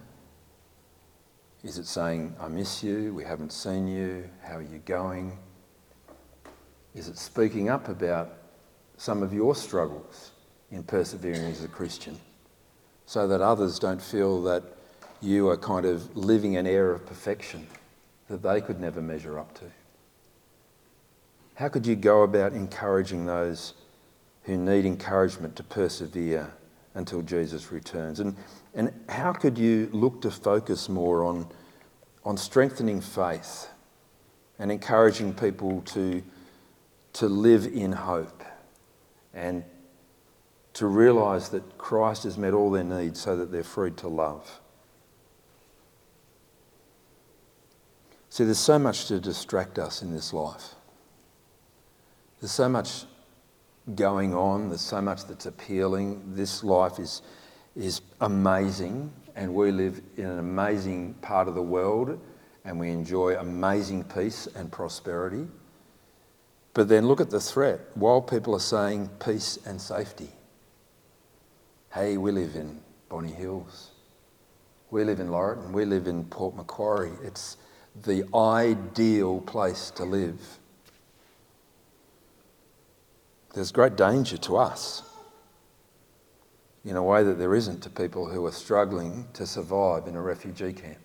Is 1.65 1.77
it 1.77 1.85
saying, 1.85 2.33
I 2.39 2.47
miss 2.47 2.81
you, 2.81 3.13
we 3.13 3.25
haven't 3.25 3.51
seen 3.51 3.89
you, 3.89 4.29
how 4.41 4.55
are 4.55 4.61
you 4.61 4.77
going? 4.85 5.37
Is 6.95 7.09
it 7.09 7.17
speaking 7.17 7.67
up 7.67 7.89
about 7.89 8.31
some 8.95 9.21
of 9.21 9.33
your 9.33 9.53
struggles 9.53 10.31
in 10.71 10.81
persevering 10.81 11.43
as 11.43 11.65
a 11.65 11.67
Christian 11.67 12.17
so 13.05 13.27
that 13.27 13.41
others 13.41 13.79
don't 13.79 14.01
feel 14.01 14.41
that 14.43 14.63
you 15.21 15.49
are 15.49 15.57
kind 15.57 15.85
of 15.85 16.15
living 16.15 16.55
an 16.55 16.65
air 16.65 16.91
of 16.91 17.05
perfection 17.05 17.67
that 18.29 18.41
they 18.41 18.61
could 18.61 18.79
never 18.79 19.01
measure 19.01 19.39
up 19.39 19.53
to? 19.55 19.65
How 21.55 21.67
could 21.67 21.85
you 21.85 21.97
go 21.97 22.23
about 22.23 22.53
encouraging 22.53 23.25
those 23.25 23.73
who 24.43 24.55
need 24.55 24.85
encouragement 24.85 25.57
to 25.57 25.63
persevere 25.63 26.53
until 26.95 27.21
Jesus 27.21 27.71
returns? 27.71 28.19
And, 28.19 28.35
and 28.73 28.93
how 29.09 29.33
could 29.33 29.57
you 29.57 29.89
look 29.91 30.21
to 30.21 30.31
focus 30.31 30.89
more 30.89 31.23
on, 31.23 31.47
on 32.23 32.37
strengthening 32.37 33.01
faith 33.01 33.67
and 34.59 34.71
encouraging 34.71 35.33
people 35.33 35.81
to, 35.81 36.23
to 37.13 37.27
live 37.27 37.65
in 37.65 37.91
hope 37.91 38.43
and 39.33 39.63
to 40.73 40.87
realise 40.87 41.49
that 41.49 41.77
Christ 41.77 42.23
has 42.23 42.37
met 42.37 42.53
all 42.53 42.71
their 42.71 42.83
needs 42.83 43.21
so 43.21 43.35
that 43.37 43.51
they're 43.51 43.63
free 43.63 43.91
to 43.91 44.07
love? 44.07 44.59
See, 48.29 48.45
there's 48.45 48.57
so 48.57 48.79
much 48.79 49.05
to 49.09 49.19
distract 49.19 49.77
us 49.77 50.01
in 50.01 50.11
this 50.11 50.33
life. 50.33 50.73
There's 52.41 52.51
so 52.51 52.67
much 52.67 53.05
going 53.95 54.33
on, 54.33 54.69
there's 54.69 54.81
so 54.81 55.01
much 55.01 55.25
that's 55.25 55.45
appealing. 55.45 56.21
This 56.33 56.63
life 56.63 56.99
is, 56.99 57.21
is 57.75 58.01
amazing, 58.21 59.11
and 59.35 59.53
we 59.53 59.71
live 59.71 60.01
in 60.17 60.25
an 60.25 60.39
amazing 60.39 61.15
part 61.15 61.47
of 61.47 61.55
the 61.55 61.61
world, 61.61 62.19
and 62.65 62.79
we 62.79 62.89
enjoy 62.89 63.35
amazing 63.37 64.05
peace 64.05 64.47
and 64.55 64.71
prosperity. 64.71 65.47
But 66.73 66.87
then 66.87 67.07
look 67.07 67.21
at 67.21 67.29
the 67.29 67.39
threat. 67.39 67.81
While 67.95 68.21
people 68.21 68.55
are 68.55 68.59
saying 68.59 69.09
peace 69.23 69.59
and 69.65 69.79
safety, 69.79 70.29
hey, 71.93 72.17
we 72.17 72.31
live 72.31 72.55
in 72.55 72.79
Bonny 73.09 73.31
Hills, 73.31 73.91
we 74.89 75.03
live 75.03 75.19
in 75.19 75.27
Laurieton, 75.27 75.71
we 75.71 75.85
live 75.85 76.07
in 76.07 76.25
Port 76.25 76.55
Macquarie. 76.55 77.11
It's 77.23 77.57
the 78.01 78.23
ideal 78.33 79.41
place 79.41 79.91
to 79.91 80.03
live 80.03 80.59
there's 83.53 83.71
great 83.71 83.95
danger 83.95 84.37
to 84.37 84.57
us 84.57 85.03
in 86.83 86.95
a 86.95 87.03
way 87.03 87.23
that 87.23 87.37
there 87.37 87.55
isn't 87.55 87.81
to 87.81 87.89
people 87.89 88.27
who 88.27 88.45
are 88.45 88.51
struggling 88.51 89.27
to 89.33 89.45
survive 89.47 90.07
in 90.07 90.15
a 90.15 90.21
refugee 90.21 90.73
camp. 90.73 90.97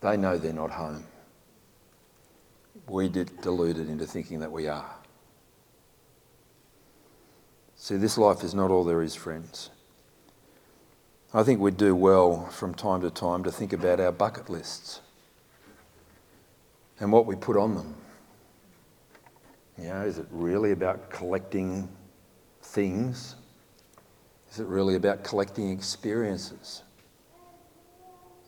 They 0.00 0.16
know 0.16 0.38
they're 0.38 0.52
not 0.52 0.70
home. 0.70 1.04
We 2.88 3.08
get 3.08 3.42
deluded 3.42 3.88
into 3.88 4.06
thinking 4.06 4.40
that 4.40 4.50
we 4.50 4.66
are. 4.66 4.94
See, 7.76 7.96
this 7.96 8.16
life 8.16 8.42
is 8.42 8.54
not 8.54 8.70
all 8.70 8.84
there 8.84 9.02
is, 9.02 9.14
friends. 9.14 9.70
I 11.34 11.42
think 11.42 11.60
we'd 11.60 11.76
do 11.76 11.94
well 11.94 12.46
from 12.46 12.74
time 12.74 13.00
to 13.02 13.10
time 13.10 13.42
to 13.44 13.52
think 13.52 13.72
about 13.72 14.00
our 14.00 14.12
bucket 14.12 14.48
lists 14.48 15.00
and 17.00 17.10
what 17.10 17.26
we 17.26 17.34
put 17.34 17.56
on 17.56 17.74
them. 17.74 17.94
You 19.82 19.88
know, 19.88 20.02
is 20.02 20.18
it 20.18 20.26
really 20.30 20.70
about 20.70 21.10
collecting 21.10 21.88
things? 22.62 23.34
Is 24.52 24.60
it 24.60 24.66
really 24.66 24.94
about 24.94 25.24
collecting 25.24 25.70
experiences? 25.70 26.82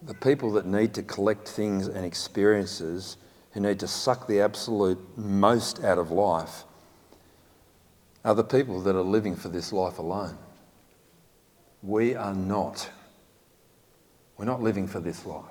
The 0.03 0.15
people 0.15 0.53
that 0.53 0.65
need 0.65 0.95
to 0.95 1.03
collect 1.03 1.49
things 1.49 1.89
and 1.89 2.05
experiences, 2.05 3.17
who 3.51 3.61
need 3.61 3.81
to 3.81 3.89
suck 3.89 4.29
the 4.29 4.43
absolute 4.43 4.99
most 5.17 5.83
out 5.83 5.99
of 5.99 6.13
life, 6.13 6.63
are 8.25 8.37
the 8.37 8.45
people 8.45 8.81
that 8.83 8.95
are 8.95 9.03
living 9.03 9.35
for 9.35 9.49
this 9.49 9.73
life 9.73 9.99
alone. 9.99 10.39
We 11.83 12.15
are 12.15 12.35
not. 12.35 12.89
We're 14.39 14.45
not 14.45 14.63
living 14.63 14.87
for 14.87 15.01
this 15.01 15.27
life. 15.27 15.45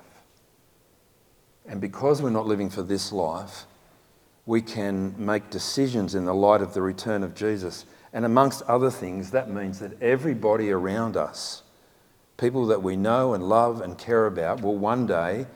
And 1.66 1.78
because 1.78 2.22
we're 2.22 2.30
not 2.30 2.46
living 2.46 2.70
for 2.70 2.82
this 2.82 3.12
life, 3.12 3.66
we 4.46 4.60
can 4.60 5.14
make 5.18 5.50
decisions 5.50 6.14
in 6.14 6.24
the 6.24 6.34
light 6.34 6.60
of 6.60 6.74
the 6.74 6.82
return 6.82 7.22
of 7.22 7.34
Jesus. 7.34 7.86
And 8.12 8.24
amongst 8.24 8.62
other 8.62 8.90
things, 8.90 9.30
that 9.30 9.50
means 9.50 9.78
that 9.78 10.00
everybody 10.02 10.70
around 10.70 11.16
us, 11.16 11.62
people 12.36 12.66
that 12.66 12.82
we 12.82 12.96
know 12.96 13.34
and 13.34 13.48
love 13.48 13.80
and 13.80 13.96
care 13.96 14.26
about, 14.26 14.60
will 14.60 14.76
one 14.76 15.06
day 15.06 15.46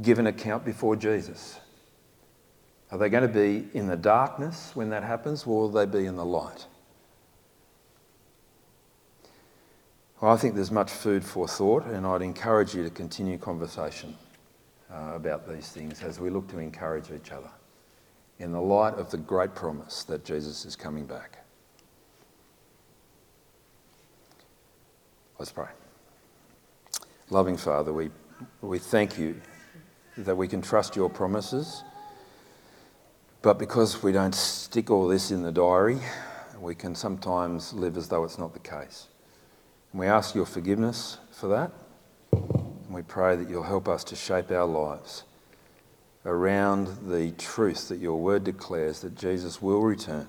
give 0.00 0.18
an 0.18 0.26
account 0.26 0.64
before 0.64 0.96
Jesus. 0.96 1.60
Are 2.90 2.98
they 2.98 3.08
going 3.08 3.22
to 3.22 3.28
be 3.28 3.68
in 3.78 3.86
the 3.86 3.96
darkness 3.96 4.72
when 4.74 4.90
that 4.90 5.02
happens, 5.02 5.46
or 5.46 5.60
will 5.60 5.68
they 5.68 5.86
be 5.86 6.04
in 6.04 6.16
the 6.16 6.24
light? 6.24 6.66
Well, 10.20 10.32
I 10.32 10.36
think 10.36 10.54
there's 10.54 10.70
much 10.70 10.90
food 10.90 11.24
for 11.24 11.48
thought, 11.48 11.86
and 11.86 12.06
I'd 12.06 12.22
encourage 12.22 12.74
you 12.74 12.84
to 12.84 12.90
continue 12.90 13.38
conversation 13.38 14.16
uh, 14.92 15.12
about 15.14 15.48
these 15.48 15.68
things 15.70 16.02
as 16.02 16.20
we 16.20 16.28
look 16.28 16.48
to 16.48 16.58
encourage 16.58 17.10
each 17.10 17.32
other 17.32 17.50
in 18.38 18.52
the 18.52 18.60
light 18.60 18.94
of 18.94 19.10
the 19.10 19.16
great 19.16 19.54
promise 19.54 20.04
that 20.04 20.24
Jesus 20.24 20.64
is 20.64 20.76
coming 20.76 21.06
back. 21.06 21.38
Let's 25.38 25.52
pray. 25.52 25.68
Loving 27.30 27.56
Father, 27.56 27.92
we, 27.92 28.10
we 28.60 28.78
thank 28.78 29.18
you 29.18 29.40
that 30.18 30.36
we 30.36 30.46
can 30.46 30.60
trust 30.60 30.94
your 30.96 31.08
promises, 31.08 31.82
but 33.40 33.58
because 33.58 34.02
we 34.02 34.12
don't 34.12 34.34
stick 34.34 34.90
all 34.90 35.08
this 35.08 35.30
in 35.30 35.42
the 35.42 35.52
diary, 35.52 35.98
we 36.60 36.74
can 36.74 36.94
sometimes 36.94 37.72
live 37.72 37.96
as 37.96 38.08
though 38.08 38.24
it's 38.24 38.38
not 38.38 38.52
the 38.52 38.60
case. 38.60 39.08
And 39.92 40.00
we 40.00 40.06
ask 40.06 40.34
your 40.34 40.46
forgiveness 40.46 41.18
for 41.32 41.48
that, 41.48 41.72
and 42.32 42.90
we 42.90 43.02
pray 43.02 43.34
that 43.34 43.48
you'll 43.48 43.62
help 43.62 43.88
us 43.88 44.04
to 44.04 44.16
shape 44.16 44.50
our 44.50 44.66
lives 44.66 45.24
around 46.24 47.08
the 47.08 47.32
truth 47.32 47.88
that 47.88 47.98
your 47.98 48.16
word 48.20 48.44
declares 48.44 49.00
that 49.00 49.16
Jesus 49.16 49.60
will 49.60 49.82
return 49.82 50.28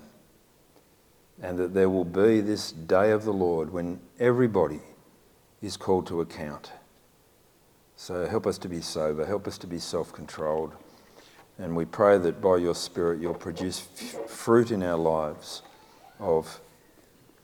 and 1.42 1.58
that 1.58 1.74
there 1.74 1.88
will 1.88 2.04
be 2.04 2.40
this 2.40 2.72
day 2.72 3.10
of 3.10 3.24
the 3.24 3.32
Lord 3.32 3.72
when 3.72 4.00
everybody 4.18 4.80
is 5.62 5.76
called 5.76 6.06
to 6.08 6.20
account. 6.20 6.72
So 7.96 8.26
help 8.26 8.46
us 8.46 8.58
to 8.58 8.68
be 8.68 8.80
sober, 8.80 9.24
help 9.24 9.46
us 9.46 9.58
to 9.58 9.66
be 9.66 9.78
self 9.78 10.12
controlled, 10.12 10.72
and 11.58 11.76
we 11.76 11.84
pray 11.84 12.18
that 12.18 12.40
by 12.40 12.56
your 12.56 12.74
Spirit 12.74 13.20
you'll 13.20 13.34
produce 13.34 13.86
f- 13.96 14.28
fruit 14.28 14.70
in 14.70 14.82
our 14.82 14.98
lives 14.98 15.62
of 16.18 16.60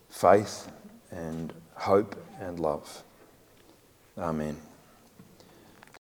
faith 0.09 0.71
and 1.11 1.53
hope 1.75 2.17
and 2.41 2.59
love. 2.59 3.03
Amen. 4.19 4.70